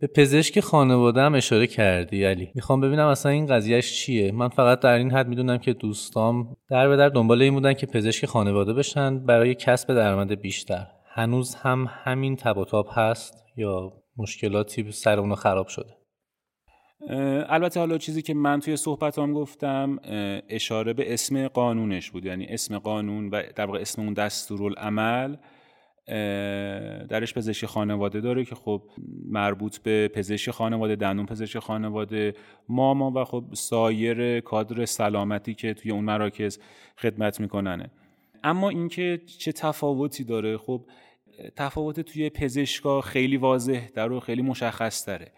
به 0.00 0.06
پزشک 0.06 0.60
خانواده 0.60 1.20
هم 1.20 1.34
اشاره 1.34 1.66
کردی 1.66 2.24
علی. 2.24 2.50
می‌خوام 2.54 2.80
ببینم 2.80 3.06
اصلا 3.06 3.32
این 3.32 3.46
قضیهش 3.46 3.92
چیه. 3.92 4.32
من 4.32 4.48
فقط 4.48 4.80
در 4.80 4.92
این 4.92 5.10
حد 5.10 5.28
می‌دونم 5.28 5.58
که 5.58 5.72
دوستام 5.72 6.56
در 6.70 6.88
به 6.88 6.96
در 6.96 7.08
دنبال 7.08 7.42
این 7.42 7.54
بودن 7.54 7.74
که 7.74 7.86
پزشک 7.86 8.26
خانواده 8.26 8.72
بشن 8.72 9.18
برای 9.18 9.54
کسب 9.54 9.94
درآمد 9.94 10.40
بیشتر. 10.40 10.86
هنوز 11.18 11.54
هم 11.54 11.86
همین 11.90 12.36
تب 12.36 12.64
تاب 12.64 12.88
هست 12.92 13.44
یا 13.56 13.92
مشکلاتی 14.16 14.92
سر 14.92 15.20
اونو 15.20 15.34
خراب 15.34 15.68
شده؟ 15.68 15.96
البته 17.48 17.80
حالا 17.80 17.98
چیزی 17.98 18.22
که 18.22 18.34
من 18.34 18.60
توی 18.60 18.76
صحبتام 18.76 19.32
گفتم 19.32 19.98
اشاره 20.48 20.92
به 20.92 21.12
اسم 21.12 21.48
قانونش 21.48 22.10
بود. 22.10 22.24
یعنی 22.24 22.46
اسم 22.46 22.78
قانون 22.78 23.28
و 23.28 23.42
در 23.56 23.66
واقع 23.66 23.80
اسم 23.80 24.02
اون 24.02 24.12
دستورالعمل 24.12 25.36
درش 27.08 27.34
پزشکی 27.34 27.66
خانواده 27.66 28.20
داره 28.20 28.44
که 28.44 28.54
خب 28.54 28.82
مربوط 29.24 29.78
به 29.78 30.08
پزشکی 30.08 30.50
خانواده 30.50 30.96
دندون 30.96 31.26
پزشکی 31.26 31.58
خانواده 31.58 32.34
ماما 32.68 33.12
و 33.14 33.24
خب 33.24 33.44
سایر 33.52 34.40
کادر 34.40 34.84
سلامتی 34.84 35.54
که 35.54 35.74
توی 35.74 35.90
اون 35.90 36.04
مراکز 36.04 36.58
خدمت 36.98 37.40
میکننه. 37.40 37.90
اما 38.44 38.68
اینکه 38.68 39.20
چه 39.38 39.52
تفاوتی 39.52 40.24
داره 40.24 40.58
خب 40.58 40.86
تفاوت 41.56 42.00
توی 42.00 42.30
پزشکا 42.30 43.00
خیلی 43.00 43.36
واضح 43.36 43.88
در 43.94 44.12
و 44.12 44.20
خیلی 44.20 44.42
مشخص 44.42 45.08
داره 45.08 45.32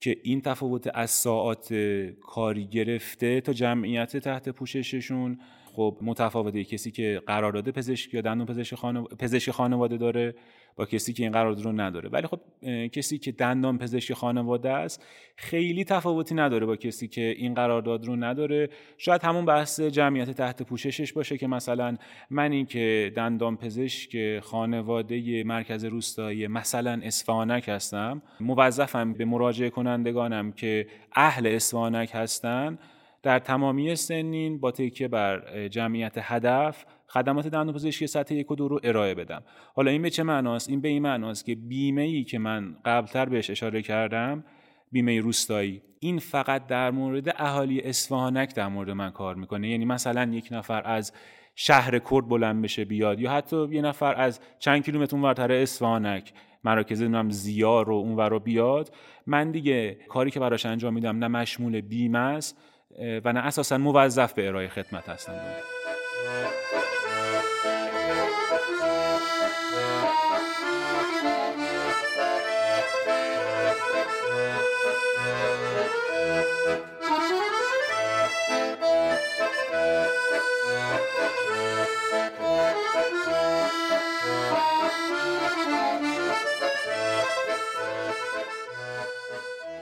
که 0.00 0.16
این 0.22 0.40
تفاوت 0.40 0.90
از 0.94 1.10
ساعات 1.10 1.74
کاری 2.20 2.66
گرفته 2.66 3.40
تا 3.40 3.52
جمعیت 3.52 4.16
تحت 4.16 4.48
پوشششون 4.48 5.38
خب 5.72 5.98
متفاوته. 6.02 6.64
کسی 6.64 6.90
که 6.90 7.22
قرارداد 7.26 7.70
پزشکی 7.70 8.16
یا 8.16 8.20
دندون 8.20 8.46
پزشکی 8.46 8.76
خانواده, 8.76 9.16
پزشکی 9.16 9.52
خانواده 9.52 9.96
داره 9.96 10.34
با 10.76 10.86
کسی 10.86 11.12
که 11.12 11.22
این 11.22 11.32
قرارداد 11.32 11.64
رو 11.64 11.72
نداره. 11.72 12.08
ولی 12.08 12.26
خب 12.26 12.40
کسی 12.86 13.18
که 13.18 13.32
دندان 13.32 13.78
پزشکی 13.78 14.14
خانواده 14.14 14.70
است 14.70 15.06
خیلی 15.36 15.84
تفاوتی 15.84 16.34
نداره 16.34 16.66
با 16.66 16.76
کسی 16.76 17.08
که 17.08 17.20
این 17.20 17.54
قرارداد 17.54 18.06
رو 18.06 18.16
نداره. 18.16 18.68
شاید 18.98 19.22
همون 19.24 19.44
بحث 19.44 19.80
جمعیت 19.80 20.30
تحت 20.30 20.62
پوششش 20.62 21.12
باشه 21.12 21.38
که 21.38 21.46
مثلا 21.46 21.96
منی 22.30 22.64
که 22.64 23.12
دندان 23.16 23.56
پزشک 23.56 24.38
خانواده 24.38 25.44
مرکز 25.44 25.84
روستایی 25.84 26.46
مثلا 26.46 27.00
اسفانک 27.02 27.68
هستم 27.68 28.22
موظفم 28.40 29.12
به 29.12 29.24
مراجعه 29.24 29.70
کنندگانم 29.70 30.52
که 30.52 30.86
اهل 31.14 31.46
اسفانک 31.46 32.10
هستن. 32.14 32.78
در 33.22 33.38
تمامی 33.38 33.96
سنین 33.96 34.60
با 34.60 34.70
تکیه 34.70 35.08
بر 35.08 35.68
جمعیت 35.68 36.12
هدف 36.18 36.84
خدمات 37.08 37.46
دندون 37.46 37.74
پزشکی 37.74 38.06
سطح 38.06 38.34
یک 38.34 38.50
و 38.50 38.54
دو 38.54 38.68
رو 38.68 38.80
ارائه 38.82 39.14
بدم. 39.14 39.42
حالا 39.74 39.90
این 39.90 40.02
به 40.02 40.10
چه 40.10 40.22
معناست؟ 40.22 40.68
این 40.68 40.80
به 40.80 40.88
این 40.88 41.02
معناست 41.02 41.44
که 41.44 41.54
بیمه 41.54 42.02
ای 42.02 42.24
که 42.24 42.38
من 42.38 42.76
قبلتر 42.84 43.24
بهش 43.24 43.50
اشاره 43.50 43.82
کردم 43.82 44.44
بیمه 44.92 45.20
روستایی 45.20 45.82
این 46.00 46.18
فقط 46.18 46.66
در 46.66 46.90
مورد 46.90 47.28
اهالی 47.28 47.80
اصفهانک 47.80 48.54
در 48.54 48.68
مورد 48.68 48.90
من 48.90 49.10
کار 49.10 49.34
می‌کنه. 49.34 49.68
یعنی 49.68 49.84
مثلا 49.84 50.30
یک 50.32 50.48
نفر 50.50 50.82
از 50.84 51.12
شهر 51.54 51.98
کرد 51.98 52.28
بلند 52.28 52.62
بشه 52.62 52.84
بیاد 52.84 53.20
یا 53.20 53.30
حتی 53.30 53.68
یه 53.70 53.82
نفر 53.82 54.14
از 54.14 54.40
چند 54.58 54.84
کیلومتر 54.84 55.16
اونورتر 55.16 55.52
اصفهانک 55.52 56.32
مراکز 56.64 57.02
نام 57.02 57.30
زیار 57.30 57.86
رو 57.86 57.94
اونور 57.94 58.38
بیاد. 58.38 58.94
من 59.26 59.50
دیگه 59.50 59.98
کاری 60.08 60.30
که 60.30 60.40
براش 60.40 60.66
انجام 60.66 60.94
میدم 60.94 61.18
نه 61.18 61.28
مشمول 61.28 61.80
بیمه 61.80 62.18
است 62.18 62.58
و 62.98 63.32
نه 63.32 63.40
اساسا 63.40 63.78
موظف 63.78 64.32
به 64.32 64.48
ارائه 64.48 64.68
خدمت 64.68 65.08
هستم. 65.08 65.34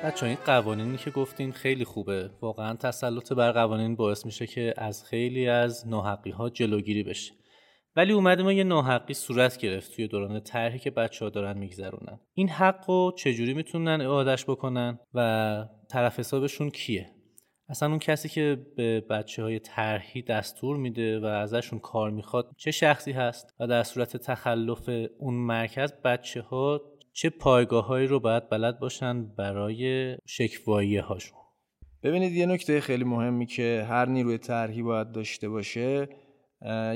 بچه 0.05 0.27
این 0.27 0.37
قوانینی 0.47 0.97
که 0.97 1.11
گفتین 1.11 1.53
خیلی 1.53 1.85
خوبه. 1.85 2.31
واقعا 2.41 2.75
تسلط 2.77 3.33
بر 3.33 3.53
قوانین 3.53 3.97
باعث 3.97 4.27
میشه 4.27 4.47
که 4.47 4.75
از 4.77 5.05
خیلی 5.05 5.49
از 5.49 5.89
ناحقی 5.89 6.31
ها 6.31 6.51
جلوگیری 6.51 7.03
بشه. 7.03 7.33
ولی 7.97 8.13
اومده 8.13 8.43
ما 8.43 8.53
یه 8.53 8.65
ناحقی 8.65 9.15
صورت 9.15 9.59
گرفت 9.59 9.97
توی 9.97 10.09
دوران 10.09 10.41
طرحی 10.41 10.79
که 10.79 10.91
بچه 10.91 11.25
ها 11.25 11.31
دارن 11.31 11.59
میگذرونن. 11.59 12.21
این 12.35 12.49
حق 12.49 12.91
رو 12.91 13.13
چجوری 13.19 13.55
می‌تونن 13.55 14.01
اعادش 14.01 14.45
بکنن 14.45 14.99
و 15.15 15.65
طرف 15.91 16.19
حسابشون 16.19 16.71
کیه؟ 16.71 17.11
اصلا 17.69 17.89
اون 17.89 17.99
کسی 17.99 18.29
که 18.29 18.67
به 18.77 19.01
بچه 19.01 19.43
های 19.43 19.59
طرحی 19.59 20.23
دستور 20.23 20.77
میده 20.77 21.21
و 21.21 21.25
ازشون 21.25 21.79
کار 21.79 22.11
می‌خواد 22.11 22.51
چه 22.57 22.71
شخصی 22.71 23.13
هست؟ 23.13 23.55
و 23.61 23.67
در 23.67 23.83
صورت 23.83 24.17
تخلف 24.17 24.91
اون 25.19 25.35
مرکز 25.35 25.93
بچه 25.93 26.41
ها 26.43 26.81
چه 27.13 27.31
پایگاه 27.31 28.05
رو 28.05 28.21
باید 28.21 28.49
بلد 28.49 28.81
باشن 28.81 29.27
برای 29.27 30.17
شکوایی 30.27 30.97
هاشون 30.97 31.39
ببینید 32.03 32.33
یه 32.33 32.47
نکته 32.47 32.81
خیلی 32.81 33.05
مهمی 33.05 33.47
که 33.47 33.87
هر 33.89 34.07
نیروی 34.07 34.39
طرحی 34.39 34.83
باید 34.83 35.13
داشته 35.13 35.49
باشه 35.49 36.09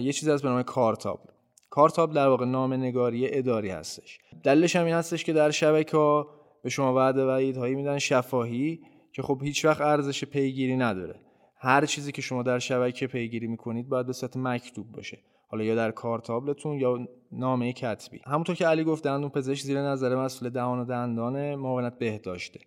یه 0.00 0.12
چیزی 0.12 0.30
از 0.30 0.42
به 0.42 0.48
نام 0.48 0.62
کارتاب. 0.62 1.28
کارتاب 1.70 2.14
در 2.14 2.28
واقع 2.28 2.44
نام 2.44 2.72
نگاری 2.72 3.38
اداری 3.38 3.70
هستش. 3.70 4.18
دلیلش 4.42 4.76
هم 4.76 4.84
این 4.84 4.94
هستش 4.94 5.24
که 5.24 5.32
در 5.32 5.50
شبکه 5.50 5.96
ها 5.96 6.30
به 6.62 6.70
شما 6.70 6.94
وعده 6.94 7.24
و 7.24 7.30
هایی 7.30 7.74
میدن 7.74 7.98
شفاهی 7.98 8.80
که 9.12 9.22
خب 9.22 9.40
هیچ 9.42 9.64
وقت 9.64 9.80
ارزش 9.80 10.24
پیگیری 10.24 10.76
نداره. 10.76 11.20
هر 11.58 11.86
چیزی 11.86 12.12
که 12.12 12.22
شما 12.22 12.42
در 12.42 12.58
شبکه 12.58 13.06
پیگیری 13.06 13.46
می‌کنید 13.46 13.88
باید 13.88 14.06
به 14.06 14.12
صورت 14.12 14.36
مکتوب 14.36 14.92
باشه. 14.92 15.18
حالا 15.48 15.64
یا 15.64 15.74
در 15.74 15.90
کارتابلتون 15.90 16.80
یا 16.80 17.08
نامه 17.32 17.72
کتبی. 17.72 18.20
همونطور 18.26 18.56
که 18.56 18.66
علی 18.66 18.84
گفت 18.84 19.04
دندون 19.04 19.30
پزشک 19.30 19.62
زیر 19.62 19.80
نظر 19.80 20.16
مسئول 20.16 20.50
دهان 20.50 20.78
و 20.78 20.84
دندان 20.84 21.54
معاونت 21.54 21.98
بهداشته. 21.98 22.60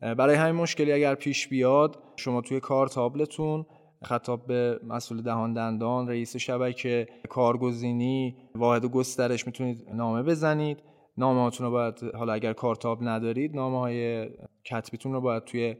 برای 0.00 0.34
همین 0.34 0.62
مشکلی 0.62 0.92
اگر 0.92 1.14
پیش 1.14 1.48
بیاد 1.48 1.98
شما 2.16 2.40
توی 2.40 2.60
کارتابلتون 2.60 3.66
خطاب 4.04 4.46
به 4.46 4.80
مسئول 4.84 5.22
دهان 5.22 5.52
دندان 5.52 6.08
رئیس 6.08 6.36
شبکه 6.36 7.08
کارگزینی 7.28 8.36
واحد 8.54 8.86
گسترش 8.86 9.46
می‌تونید 9.46 9.86
نامه 9.94 10.22
بزنید. 10.22 10.82
نامه 11.18 11.40
هاتون 11.40 11.66
رو 11.66 11.72
باید 11.72 12.02
حالا 12.14 12.32
اگر 12.32 12.52
کارتاب 12.52 12.98
ندارید 13.02 13.56
نامه 13.56 13.78
های 13.78 14.28
کتبیتون 14.64 15.12
رو 15.12 15.20
باید 15.20 15.44
توی 15.44 15.76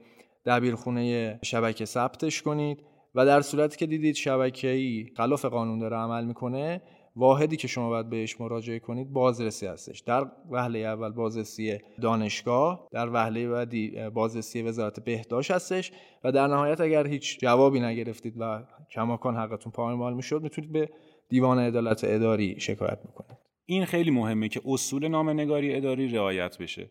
دبیرخونه 0.47 1.39
شبکه 1.43 1.85
ثبتش 1.85 2.43
کنید. 2.43 2.83
و 3.15 3.27
در 3.27 3.41
صورتی 3.41 3.77
که 3.77 3.87
دیدید 3.87 4.15
شبکه‌ای 4.15 5.07
خلاف 5.17 5.45
قانون 5.45 5.79
داره 5.79 5.97
عمل 5.97 6.25
می‌کنه 6.25 6.83
واحدی 7.17 7.57
که 7.57 7.69
شما 7.69 7.89
باید 7.89 8.11
بهش 8.11 8.41
مراجعه 8.41 8.79
کنید 8.79 9.13
بازرسی 9.13 9.67
هستش. 9.67 10.01
در 10.01 10.27
وهله 10.51 10.79
اول 10.79 11.11
بازرسی 11.11 11.79
دانشگاه 12.01 12.89
در 12.93 13.11
وهله 13.11 13.49
بعدی 13.49 14.11
بازرسی 14.15 14.63
وزارت 14.63 15.05
بهداشت 15.05 15.51
هستش 15.51 15.93
و 16.25 16.33
در 16.33 16.47
نهایت 16.47 16.81
اگر 16.81 17.07
هیچ 17.07 17.39
جوابی 17.39 17.81
نگرفتید 17.81 18.35
و 18.39 18.65
کماکان 18.91 19.37
حقتون 19.37 19.73
پایمال 19.73 20.15
می‌شد 20.15 20.43
می‌تونید 20.43 20.73
به 20.73 20.91
دیوان 21.29 21.59
عدالت 21.59 22.05
اداری 22.05 22.61
شکایت 22.61 22.99
بکنید. 23.03 23.39
این 23.67 23.85
خیلی 23.85 24.11
مهمه 24.11 24.49
که 24.49 24.61
اصول 24.65 25.09
نامنگاری 25.09 25.75
اداری 25.75 26.09
رعایت 26.09 26.59
بشه. 26.59 26.91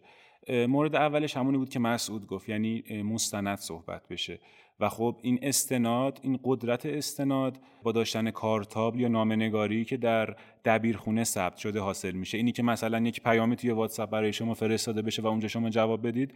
مورد 0.68 0.96
اولش 0.96 1.38
همونی 1.38 1.58
بود 1.58 1.70
که 1.70 1.80
مسعود 1.80 2.28
گفت 2.28 2.50
یعنی 2.50 2.84
مستند 3.04 3.58
صحبت 3.58 4.08
بشه. 4.08 4.40
و 4.82 4.90
خب 4.90 5.16
این 5.22 5.40
استناد 5.42 6.20
این 6.24 6.40
قدرت 6.44 6.86
استناد 6.86 7.60
با 7.84 7.92
داشتن 7.92 8.32
کارتابل 8.32 9.00
یا 9.00 9.08
نامنگاری 9.08 9.86
که 9.86 9.98
در 9.98 10.36
دبیرخونه 10.66 11.24
ثبت 11.24 11.58
شده 11.58 11.80
حاصل 11.80 12.12
میشه. 12.12 12.38
اینی 12.38 12.52
که 12.52 12.64
مثلا 12.64 13.00
یک 13.00 13.24
پیامی 13.24 13.56
توی 13.56 13.72
واتساپ 13.72 14.10
برای 14.10 14.34
شما 14.34 14.54
فرستاده 14.54 15.02
بشه 15.02 15.22
و 15.22 15.28
اونجا 15.28 15.48
شما 15.48 15.70
جواب 15.70 16.08
بدید. 16.08 16.34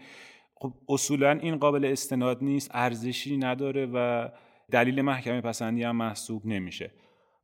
خب 0.56 0.74
اصولا 0.90 1.32
این 1.32 1.58
قابل 1.58 1.86
استناد 1.86 2.44
نیست 2.44 2.72
ارزشی 2.74 3.38
نداره 3.38 3.86
و 3.86 4.30
دلیل 4.72 5.02
محکمه 5.02 5.42
پسندی 5.42 5.84
هم 5.84 5.96
محسوب 5.96 6.46
نمیشه. 6.46 6.92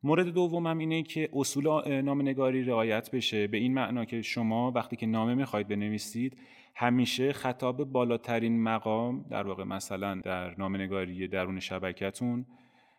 مورد 0.03 0.27
دومم 0.27 0.77
اینه 0.77 1.03
که 1.03 1.29
اصول 1.33 2.01
نامنگاری 2.01 2.63
رعایت 2.63 3.11
بشه. 3.11 3.47
به 3.47 3.57
این 3.57 3.73
معنا 3.73 4.05
که 4.05 4.21
شما 4.21 4.71
وقتی 4.71 4.95
که 4.95 5.05
نامه 5.05 5.35
می‌خواید 5.35 5.67
بنویسید 5.67 6.37
همیشه 6.75 7.33
خطاب 7.33 7.83
بالاترین 7.83 8.63
مقام 8.63 9.25
در 9.29 9.47
واقع 9.47 9.63
مثلا 9.63 10.15
در 10.15 10.55
نامنگاری 10.57 11.27
درون 11.27 11.59
شبکتون 11.59 12.45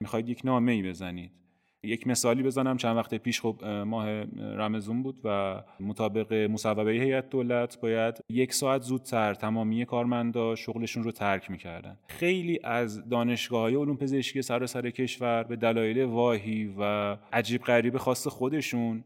می‌خواید 0.01 0.29
یک 0.29 0.41
نامه 0.45 0.73
ای 0.73 0.83
بزنید. 0.83 1.42
یک 1.85 2.07
مثالی 2.07 2.43
بزنم. 2.43 2.77
چند 2.77 2.97
وقت 2.97 3.15
پیش 3.15 3.41
خب 3.41 3.65
ماه 3.65 4.09
رمزون 4.37 5.03
بود 5.03 5.21
و 5.25 5.61
مطابق 5.81 6.33
مصوبه 6.33 6.93
هیئت 6.93 7.31
دولت 7.31 7.81
باید 7.81 8.21
یک 8.29 8.55
ساعت 8.55 8.83
زودتر 8.83 9.35
تمامی 9.35 9.85
کارمندا 9.85 10.55
شغلشون 10.55 11.03
رو 11.03 11.13
ترک 11.13 11.51
می‌کردن. 11.51 11.99
خیلی 12.09 12.59
از 12.65 13.09
دانشگاه 13.09 13.61
های 13.61 13.75
علوم 13.75 13.97
پزشکی 13.97 14.43
سراسر 14.43 14.91
کشور 14.91 15.43
به 15.43 15.57
دلایل 15.57 16.03
واهی 16.05 16.75
و 16.79 17.17
عجیب 17.33 17.63
غریب 17.63 17.97
خاص 17.97 18.27
خودشون 18.27 19.05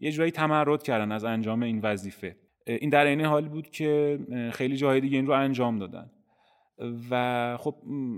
یه 0.00 0.12
جورایی 0.12 0.32
تمرد 0.32 0.82
کردن 0.82 1.12
از 1.12 1.24
انجام 1.24 1.62
این 1.62 1.80
وظیفه. 1.82 2.36
این 2.66 2.90
در 2.90 3.06
این 3.06 3.20
حال 3.20 3.48
بود 3.48 3.70
که 3.70 4.18
خیلی 4.52 4.76
جاهای 4.76 5.00
دیگه 5.00 5.16
این 5.16 5.26
رو 5.26 5.32
انجام 5.32 5.78
دادن. 5.78 6.10
و 7.10 7.56
خب 7.60 7.74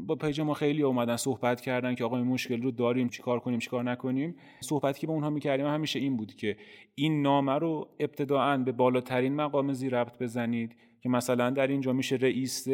با 0.07 0.15
پیج 0.15 0.41
ما 0.41 0.55
خیلی 0.55 0.83
اومدن 0.83 1.17
صحبت 1.17 1.61
کردن 1.61 1.95
که 1.95 2.05
آقا 2.05 2.17
این 2.17 2.27
مشکل 2.27 2.63
رو 2.63 2.71
داریم 2.71 3.09
چیکار 3.09 3.41
کنیم 3.41 3.59
چیکار 3.59 3.85
نکنیم. 3.85 4.37
صحبتی 4.61 5.01
که 5.01 5.07
با 5.07 5.13
اونها 5.13 5.31
می‌کردیم 5.31 5.67
همیشه 5.67 5.99
این 5.99 6.17
بود 6.17 6.35
که 6.35 6.57
این 6.95 7.23
نامه 7.23 7.53
رو 7.53 7.89
ابتداعا 8.01 8.57
به 8.57 8.73
بالاترین 8.73 9.35
مقام 9.35 9.73
زیر 9.73 10.01
ربط 10.01 10.23
بزنید 10.23 10.77
که 11.01 11.09
مثلا 11.09 11.51
در 11.51 11.67
اینجا 11.67 11.93
میشه 11.93 12.17
رئیس 12.17 12.69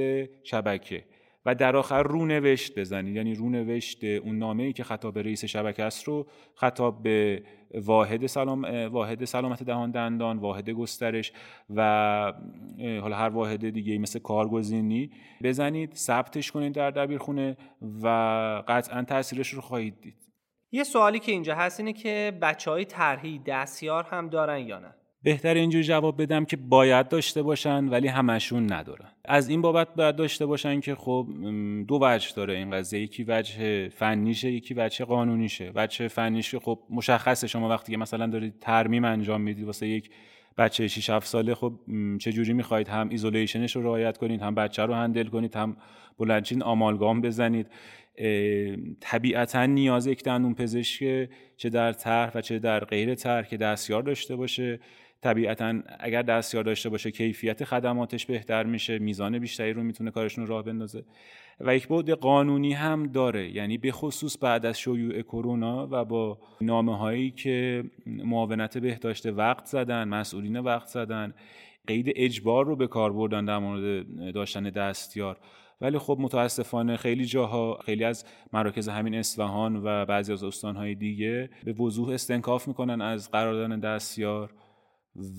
شبکه. 0.44 1.04
و 1.46 1.54
در 1.54 1.76
آخر 1.76 2.02
رونوشت 2.02 2.78
بزنید. 2.78 3.16
یعنی 3.16 3.34
رونوشت 3.34 4.04
اون 4.04 4.38
نامه 4.38 4.62
ای 4.62 4.72
که 4.72 4.84
خطاب 4.84 5.14
به 5.14 5.22
رئیس 5.22 5.44
شبکه 5.44 5.82
است 5.84 6.04
رو 6.04 6.26
خطاب 6.54 7.02
به 7.02 7.42
واحد 7.74 8.26
سلام 8.26 8.64
واحد 8.88 9.24
سلامت 9.24 9.62
دهان 9.62 9.90
دندان 9.90 10.38
واحد 10.38 10.70
گسترش 10.70 11.32
و 11.70 11.82
حالا 13.00 13.16
هر 13.16 13.28
واحد 13.28 13.70
دیگه 13.70 13.98
مثل 13.98 14.18
کارگزینی 14.18 15.10
بزنید 15.42 15.94
ثبتش 15.94 16.52
کنید 16.52 16.72
در 16.72 16.90
دبیرخونه 16.90 17.56
و 18.02 18.08
قطعا 18.68 19.02
تاثیرش 19.02 19.50
رو 19.50 19.60
خواهید 19.60 20.00
دید. 20.00 20.24
یه 20.72 20.84
سوالی 20.84 21.18
که 21.18 21.32
اینجا 21.32 21.54
هست 21.54 21.80
اینه 21.80 21.92
که 21.92 22.38
بچه 22.42 22.70
های 22.70 22.84
طرحی 22.84 23.38
دستیار 23.46 24.04
هم 24.04 24.28
دارن 24.28 24.58
یا 24.58 24.78
نه؟ 24.78 24.94
بهتر 25.24 25.54
اینجوری 25.54 25.84
جواب 25.84 26.22
بدم 26.22 26.44
که 26.44 26.56
باید 26.56 27.08
داشته 27.08 27.42
باشن 27.42 27.88
ولی 27.88 28.08
همشون 28.08 28.72
ندارن. 28.72 29.08
از 29.24 29.48
این 29.48 29.62
بابت 29.62 29.94
باید 29.94 30.16
داشته 30.16 30.46
باشن 30.46 30.80
که 30.80 30.94
خب 30.94 31.28
دو 31.88 31.98
وجه 32.02 32.34
داره 32.36 32.54
این 32.54 32.70
قضیه. 32.70 33.00
یکی 33.00 33.24
وجه 33.28 33.88
فنیشه 33.88 34.50
یکی 34.50 34.74
وجه 34.74 35.04
قانونیشه. 35.04 35.72
وجه 35.74 36.08
فنیش 36.08 36.54
خب 36.54 36.78
مشخصه 36.90 37.46
شما 37.46 37.68
وقتی 37.68 37.92
که 37.92 37.98
مثلا 37.98 38.26
دارید 38.26 38.54
ترمیم 38.60 39.04
انجام 39.04 39.40
می‌دید 39.40 39.64
واسه 39.64 39.86
یک 39.86 40.10
بچه 40.58 40.88
6 40.88 41.10
7 41.10 41.26
ساله 41.26 41.54
خب 41.54 41.72
چه 42.20 42.32
جوری 42.32 42.52
می‌خواید 42.52 42.88
هم 42.88 43.08
isolation 43.08 43.64
ش 43.64 43.76
رو 43.76 43.82
رعایت 43.82 44.18
کنید 44.18 44.42
هم 44.42 44.54
بچه 44.54 44.82
رو 44.82 44.94
handle 44.94 45.26
کنید 45.26 45.56
هم 45.56 45.76
بلند 46.18 46.40
شین 46.40 46.62
آمالگام 46.62 47.20
بزنید. 47.20 47.66
طبیعتا 49.00 49.66
نیاز 49.66 50.06
یک 50.06 50.22
دندون 50.22 50.54
پزشک 50.54 51.28
چه 51.56 51.70
در 51.70 51.92
طرح 51.92 52.32
و 52.34 52.40
چه 52.40 52.58
در 52.58 52.84
غیر 52.84 53.14
طرح 53.14 53.46
که 53.46 53.56
دستیار 53.56 54.02
داشته 54.02 54.36
باشه. 54.36 54.80
طبیعتا 55.24 55.80
اگر 56.00 56.22
دستیار 56.22 56.64
داشته 56.64 56.88
باشه 56.88 57.10
کیفیت 57.10 57.64
خدماتش 57.64 58.26
بهتر 58.26 58.64
میشه 58.64 58.98
میزان 58.98 59.38
بیشتری 59.38 59.72
رو 59.72 59.82
می‌تونه 59.82 60.10
کارشون 60.10 60.46
راه 60.46 60.62
بندازه. 60.62 61.04
و 61.60 61.76
یک 61.76 61.86
بود 61.86 62.10
قانونی 62.10 62.72
هم 62.72 63.06
داره 63.06 63.50
یعنی 63.50 63.78
به 63.78 63.92
خصوص 63.92 64.36
بعد 64.40 64.66
از 64.66 64.78
شیوع 64.78 65.22
کرونا 65.22 65.88
و 65.90 66.04
با 66.04 66.38
نامه 66.60 66.98
هایی 66.98 67.30
که 67.30 67.84
معاونت 68.06 68.78
بهداشت 68.78 69.26
وقت 69.26 69.64
زدن 69.64 70.08
مسئولین 70.08 70.56
وقت 70.56 70.86
زدن 70.86 71.34
قید 71.86 72.12
اجبار 72.16 72.66
رو 72.66 72.76
به 72.76 72.86
کار 72.86 73.12
بردن 73.12 73.44
در 73.44 73.58
مورد 73.58 74.06
داشتن 74.34 74.62
دستیار. 74.62 75.36
ولی 75.80 75.98
خب 75.98 76.16
متاسفانه 76.20 76.96
خیلی 76.96 77.24
جاها 77.24 77.78
خیلی 77.84 78.04
از 78.04 78.24
مراکز 78.52 78.88
همین 78.88 79.14
اصفهان 79.14 79.80
و 79.84 80.04
بعضی 80.04 80.32
از 80.32 80.44
استانهای 80.44 80.94
دیگه 80.94 81.50
به 81.64 81.72
وضوح 81.72 82.08
استنکاف 82.08 82.68
می‌کنن 82.68 83.00
از 83.00 83.30
قرار 83.30 83.54
دادن 83.54 83.80
دستیار. 83.80 84.50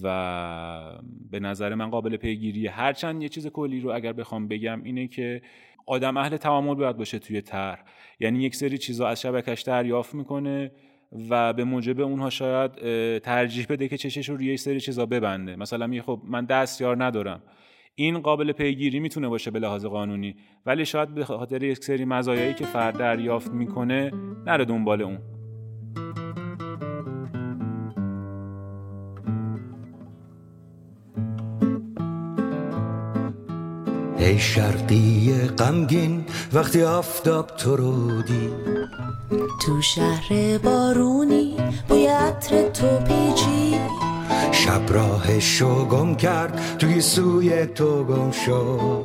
و 0.04 1.00
به 1.32 1.40
نظر 1.40 1.76
من 1.76 1.90
قابل 1.90 2.18
پیگیری 2.18 2.68
هرچند 2.68 3.22
یه 3.22 3.30
چیز 3.30 3.48
کلی 3.48 3.80
رو 3.80 3.92
اگر 3.92 4.14
بخوام 4.14 4.48
بگم 4.48 4.84
اینه 4.84 5.08
که 5.08 5.42
آدم 5.88 6.18
اهل 6.18 6.38
تعامل 6.38 6.76
باید 6.76 6.98
باشه 6.98 7.20
توی 7.20 7.42
تر 7.42 7.80
یعنی 8.20 8.44
یک 8.44 8.56
سری 8.56 8.78
چیزا 8.78 9.08
از 9.08 9.22
شبکش 9.22 9.62
دریافت 9.62 10.16
می‌کنه 10.16 10.72
و 11.30 11.54
به 11.54 11.64
موجب 11.64 12.00
اونها 12.00 12.30
شاید 12.30 12.72
ترجیح 13.20 13.66
بده 13.70 13.88
که 13.88 13.98
چشش 13.98 14.30
رو 14.30 14.42
یک 14.42 14.60
سری 14.60 14.80
چیزا 14.80 15.06
ببنده. 15.06 15.56
مثلا 15.56 15.88
میگه 15.88 16.02
خب 16.02 16.22
من 16.24 16.46
دستیار 16.46 17.04
ندارم. 17.04 17.44
این 17.96 18.20
قابل 18.20 18.52
پیگیری 18.52 19.00
می‌تونه 19.00 19.28
باشه 19.28 19.52
به 19.52 19.60
لحاظ 19.60 19.86
قانونی. 19.86 20.36
ولی 20.66 20.86
شاید 20.86 21.14
به 21.14 21.26
خاطر 21.26 21.64
یک 21.64 21.78
سری 21.78 22.06
مزایایی 22.06 22.54
که 22.54 22.66
فرد 22.66 22.98
دریافت 22.98 23.52
می‌کنه 23.52 24.12
نره 24.46 24.66
دنبال 24.66 25.02
اون. 25.02 25.35
ای 34.18 34.40
شرقی 34.40 35.34
غمگین 35.58 36.26
وقتی 36.54 36.84
آفتاب 36.84 37.48
تو 37.48 37.76
رو 37.76 38.22
تو 39.66 39.82
شهر 39.82 40.58
بارونی 40.58 41.58
بوی 41.88 42.08
عطر 42.08 42.70
تو 42.70 42.88
پیچی 42.98 43.80
شب 44.52 44.94
راهشو 44.94 45.86
گم 45.86 46.16
کرد 46.16 46.78
توی 46.80 47.02
سوی 47.02 47.66
تو 47.66 48.04
گم 48.04 48.32
شد 48.32 49.04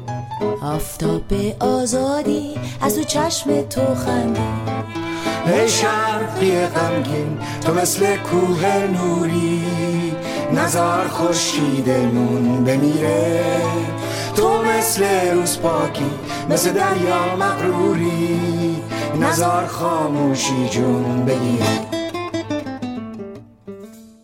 آفتاب 0.62 1.33
آزادی 1.61 2.55
از 2.81 2.96
تو 2.96 3.05
چشم 3.05 3.62
تو 3.62 3.94
خندی 3.94 4.40
ای 5.46 5.68
شرقی 5.68 6.66
غمگین 6.66 7.38
تو 7.61 7.75
مثل 7.75 8.16
کوه 8.16 8.88
نوری 8.92 9.62
نزار 10.55 11.09
خورشیدمون 11.09 12.64
بمیره 12.64 13.51
تو 14.40 14.62
مثل 14.62 15.05
روز 15.35 15.61
پاکی 15.61 16.11
مثل 16.50 16.74
دریا 16.74 17.37
مغروری. 17.37 18.76
نزار 19.20 19.66
خاموشی 19.66 20.68
جون 20.68 21.24
بگیره 21.24 21.90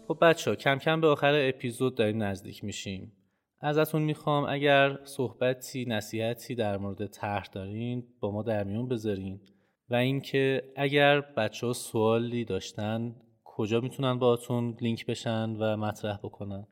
خب 0.09 0.19
بچه 0.23 0.57
کم 0.57 0.79
کم 0.79 1.01
به 1.01 1.07
آخر 1.07 1.49
اپیزود 1.49 1.95
داریم 1.95 2.23
نزدیک 2.23 2.65
میشیم. 2.65 3.13
ازتون 3.61 4.03
می‌خوام 4.03 4.45
اگر 4.45 4.99
صحبتی 5.05 5.85
نصیحتی 5.89 6.55
در 6.55 6.77
مورد 6.77 7.07
طرح 7.07 7.47
دارین 7.53 8.05
با 8.21 8.31
ما 8.31 8.43
در 8.43 8.65
میون 8.65 8.89
بذارین. 8.89 9.41
و 9.91 9.95
اینکه 9.95 10.63
اگر 10.77 11.21
بچه 11.21 11.67
ها 11.67 11.73
سوالی 11.73 12.45
داشتن 12.45 13.15
کجا 13.45 13.81
می‌تونن 13.81 14.19
باهاتون 14.19 14.77
لینک 14.81 15.07
بشن 15.07 15.51
و 15.51 15.77
مطرح 15.77 16.17
بکنن؟ 16.17 16.67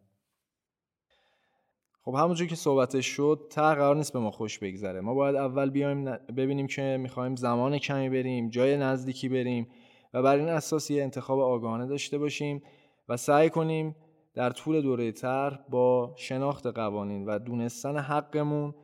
خب 2.05 2.15
همونجور 2.15 2.47
که 2.47 2.55
صحبتش 2.55 3.07
شد 3.07 3.47
تا 3.51 3.75
قرار 3.75 3.97
نیست 3.97 4.13
به 4.13 4.19
ما 4.19 4.31
خوش 4.31 4.59
بگذره. 4.59 5.01
ما 5.01 5.15
باید 5.15 5.37
اول 5.37 5.71
بیایم 5.71 6.05
ببینیم 6.37 6.67
که 6.67 6.99
می‌خوایم 7.01 7.37
زمان 7.37 7.79
کمی 7.79 8.09
بریم 8.09 8.49
جای 8.49 8.77
نزدیکی 8.77 9.29
بریم 9.29 9.69
و 10.15 10.23
بر 10.23 10.37
این 10.37 10.49
اساس 10.49 10.91
یه 10.91 11.03
انتخاب 11.03 11.41
آگاهانه 11.41 11.87
داشته 11.87 12.19
باشیم 12.19 12.63
و 13.09 13.17
سعی 13.17 13.51
کنیم 13.51 13.97
در 14.35 14.51
طول 14.51 14.81
دوره 14.81 15.13
تر 15.13 15.59
با 15.69 16.15
شناخت 16.17 16.67
قوانین 16.67 17.27
و 17.27 17.39
دونستن 17.39 17.97
حقمون 17.97 18.75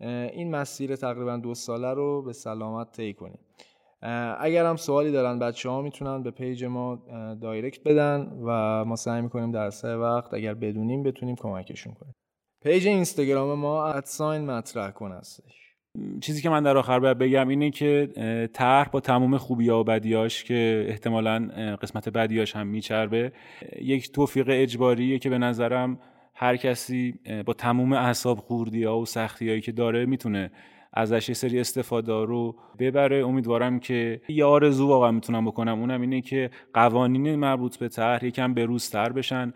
این 0.00 0.50
مسیر 0.50 0.96
تقریبا 0.96 1.36
دو 1.36 1.54
ساله 1.54 1.94
رو 1.94 2.22
به 2.22 2.32
سلامت 2.32 2.92
طی 2.92 3.14
کنیم. 3.14 3.38
اگر 4.38 4.66
هم 4.66 4.76
سوالی 4.76 5.12
دارن 5.12 5.38
بچه 5.38 5.70
ها 5.70 5.82
می‌تونن 5.82 6.22
به 6.22 6.30
page 6.30 6.64
ما 6.64 6.96
direct 7.40 7.82
بدن 7.84 8.40
و 8.44 8.84
ما 8.84 8.96
سعی 8.96 9.22
می‌کنیم 9.22 9.50
در 9.50 9.70
اسرع 9.70 9.96
وقت 9.96 10.34
اگر 10.34 10.54
بدونیم 10.54 11.02
بتونیم 11.02 11.36
کمکشون 11.36 11.94
کنیم. 11.94 12.14
page 12.62 12.86
اینستاگرام 12.86 13.58
ما 13.58 13.86
at 13.86 14.07
sign 14.07 14.50
مطرح 14.50 14.90
کن 14.90 15.12
هستش. 15.12 15.74
چیزی 16.20 16.42
که 16.42 16.50
من 16.50 16.62
در 16.62 16.76
آخر 16.76 17.00
باید 17.00 17.18
بگم 17.18 17.48
اینه 17.48 17.70
که 17.70 18.08
طرح 18.52 18.88
با 18.88 19.00
تمام 19.00 19.36
خوبی 19.36 19.68
و 19.68 19.84
بدیاش 19.84 20.44
که 20.44 20.86
احتمالا 20.88 21.48
قسمت 21.82 22.08
بدیاش 22.08 22.56
هم 22.56 22.66
میچربه. 22.66 23.32
یک 23.80 24.12
توفیق 24.12 24.46
اجباریه 24.50 25.18
که 25.18 25.30
به 25.30 25.38
نظرم 25.38 25.98
هر 26.34 26.56
کسی 26.56 27.14
با 27.46 27.52
تمام 27.52 27.92
اعصاب 27.92 28.38
خوردی 28.38 28.84
ها 28.84 28.98
و 28.98 29.06
سختی 29.06 29.48
هایی 29.48 29.60
که 29.60 29.72
داره 29.72 30.06
می‌تونه 30.06 30.50
ازش 30.92 31.28
یه 31.28 31.34
سری 31.34 31.60
استفاده 31.60 32.12
رو 32.12 32.56
ببره. 32.78 33.26
امیدوارم 33.26 33.80
که 33.80 34.20
یه 34.28 34.44
آرزو 34.44 34.88
واقعا 34.88 35.10
می‌تونم 35.10 35.46
بکنم. 35.46 35.80
اونم 35.80 36.00
اینه 36.00 36.20
که 36.20 36.50
قوانین 36.74 37.36
مربوط 37.36 37.76
به 37.76 37.88
طرح 37.88 38.24
یکم 38.24 38.54
بروزتر 38.54 39.12
بشن. 39.12 39.52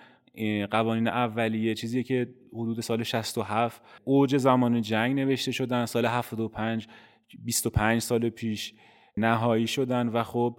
قوانین 0.71 1.09
اولیه 1.09 1.75
چیزی 1.75 2.03
که 2.03 2.29
حدود 2.53 2.81
سال 2.81 3.03
67 3.03 3.83
اوج 4.05 4.37
زمان 4.37 4.81
جنگ 4.81 5.17
نوشته 5.17 5.53
شدن 5.53 5.87
سال 5.87 6.07
75 6.07 6.89
25 7.45 8.01
سال 8.03 8.29
پیش 8.29 8.75
نهایی 9.17 9.67
شدن 9.67 10.09
و 10.09 10.23
خب 10.23 10.59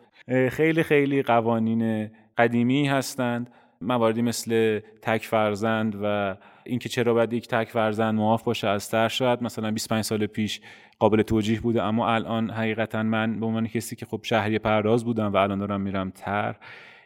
خیلی 0.50 0.84
خیلی 0.84 1.22
قوانین 1.22 2.12
قدیمی 2.38 2.88
هستند 2.88 3.50
مواردی 3.82 4.22
مثل 4.22 4.80
تک 5.02 5.26
فرزند 5.26 5.96
و 6.04 6.36
اینکه 6.66 6.90
چرا 6.90 7.14
باید 7.14 7.34
یک 7.34 7.48
تک 7.48 7.70
فرزند 7.70 8.16
معاف 8.16 8.44
باشه 8.44 8.68
از 8.68 8.90
تر 8.90 9.08
شاید 9.08 9.44
مثلا 9.44 9.72
25 9.72 10.04
سال 10.04 10.26
پیش 10.26 10.62
قابل 11.00 11.22
توجیه 11.22 11.62
بوده 11.62 11.84
اما 11.84 12.10
الان 12.10 12.50
حقیقتا 12.50 13.04
من 13.04 13.40
به 13.40 13.46
عنوان 13.46 13.68
کسی 13.68 13.96
که 13.96 14.06
خب 14.06 14.20
شهری 14.24 14.60
پرداز 14.60 15.06
بودم 15.06 15.34
و 15.34 15.38
الان 15.38 15.60
دارم 15.60 15.82
میرم 15.82 16.10
تر. 16.10 16.56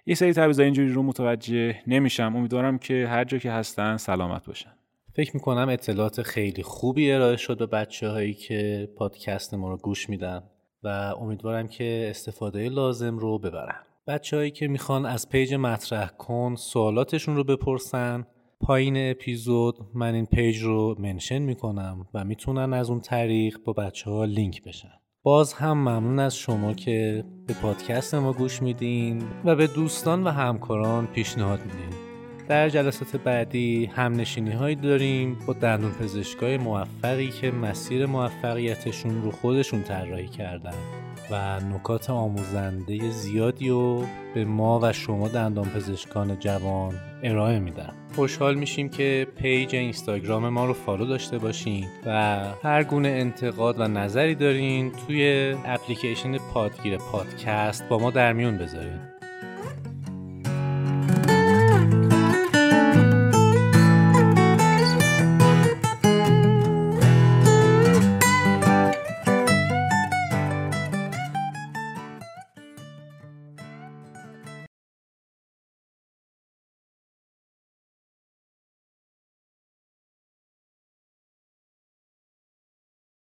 یه 0.09 0.15
سری 0.15 0.33
تعویضای 0.33 0.65
اینجوری 0.65 0.89
رو 0.89 1.03
متوجه 1.03 1.75
نمیشم. 1.87 2.35
امیدوارم 2.35 2.77
که 2.77 3.07
هر 3.09 3.23
جا 3.23 3.37
که 3.37 3.51
هستن 3.51 3.97
سلامت 3.97 4.45
باشن. 4.45 4.71
فکر 5.13 5.31
می‌کنم 5.33 5.69
اطلاعات 5.69 6.21
خیلی 6.21 6.63
خوبی 6.63 7.11
ارائه 7.11 7.37
شد 7.37 7.57
به 7.57 7.65
بچه 7.65 8.09
هایی 8.09 8.33
که 8.33 8.89
پادکست 8.97 9.53
ما 9.53 9.69
رو 9.69 9.77
گوش 9.77 10.09
میدن 10.09 10.43
و 10.83 10.87
امیدوارم 11.19 11.67
که 11.67 12.07
استفاده 12.09 12.69
لازم 12.69 13.17
رو 13.17 13.39
ببرن. 13.39 13.75
بچه 14.07 14.37
هایی 14.37 14.51
که 14.51 14.67
می‌خوان 14.67 15.05
از 15.05 15.29
پیج 15.29 15.53
مطرح 15.53 16.07
کن 16.07 16.55
سوالاتشون 16.55 17.35
رو 17.35 17.43
بپرسن. 17.43 18.27
پایین 18.61 19.11
اپیزود 19.11 19.75
من 19.93 20.13
این 20.13 20.25
page 20.25 20.57
رو 20.63 20.95
mention 20.99 21.39
می‌کنم 21.39 22.07
و 22.13 22.23
می‌تونن 22.23 22.73
از 22.73 22.89
اون 22.89 22.99
طریق 22.99 23.57
با 23.65 23.73
بچه 23.73 24.09
ها 24.09 24.25
لینک 24.25 24.63
بشن. 24.63 24.93
باز 25.27 25.53
هم 25.53 25.77
ممنون 25.77 26.19
از 26.19 26.37
شما 26.37 26.73
که 26.73 27.23
به 27.47 27.53
پادکست 27.53 28.15
ما 28.15 28.33
گوش 28.33 28.61
میدین 28.61 29.23
و 29.45 29.55
به 29.55 29.67
دوستان 29.67 30.23
و 30.23 30.29
همکاران 30.29 31.07
پیشنهاد 31.07 31.59
میدین. 31.59 31.99
در 32.47 32.69
جلسات 32.69 33.15
بعدی 33.15 33.85
هم 33.85 34.13
نشینی 34.13 34.51
هایی 34.51 34.75
داریم 34.75 35.37
با 35.47 35.53
دندون 35.53 35.91
پزشکای 35.91 36.57
موفقی 36.57 37.27
که 37.27 37.51
مسیر 37.51 38.05
موفقیتشون 38.05 39.21
رو 39.21 39.31
خودشون 39.31 39.83
طراحی 39.83 40.27
کردن. 40.27 41.06
و 41.31 41.59
نکات 41.59 42.09
آموزنده 42.09 43.09
زیادی 43.09 43.69
رو 43.69 44.05
به 44.33 44.45
ما 44.45 44.79
و 44.83 44.93
شما 44.93 45.27
دندان 45.27 45.65
پزشکان 45.65 46.39
جوان 46.39 46.93
ارائه 47.23 47.59
میدن. 47.59 47.93
خوشحال 48.15 48.55
میشیم 48.55 48.89
که 48.89 49.27
page 49.37 49.75
اینستاگرام 49.75 50.49
ما 50.49 50.65
رو 50.65 50.73
follow 50.73 51.05
داشته 51.05 51.37
باشین 51.37 51.85
و 52.05 52.39
هر 52.63 52.83
گونه 52.83 53.09
انتقاد 53.09 53.79
و 53.79 53.87
نظری 53.87 54.35
دارین 54.35 54.91
توی 54.91 55.55
اپلیکیشن 55.65 56.37
پادگیر 56.37 56.97
پادکست 56.97 57.89
با 57.89 57.97
ما 57.97 58.11
در 58.11 58.33
میون 58.33 58.57
بذارین. 58.57 58.99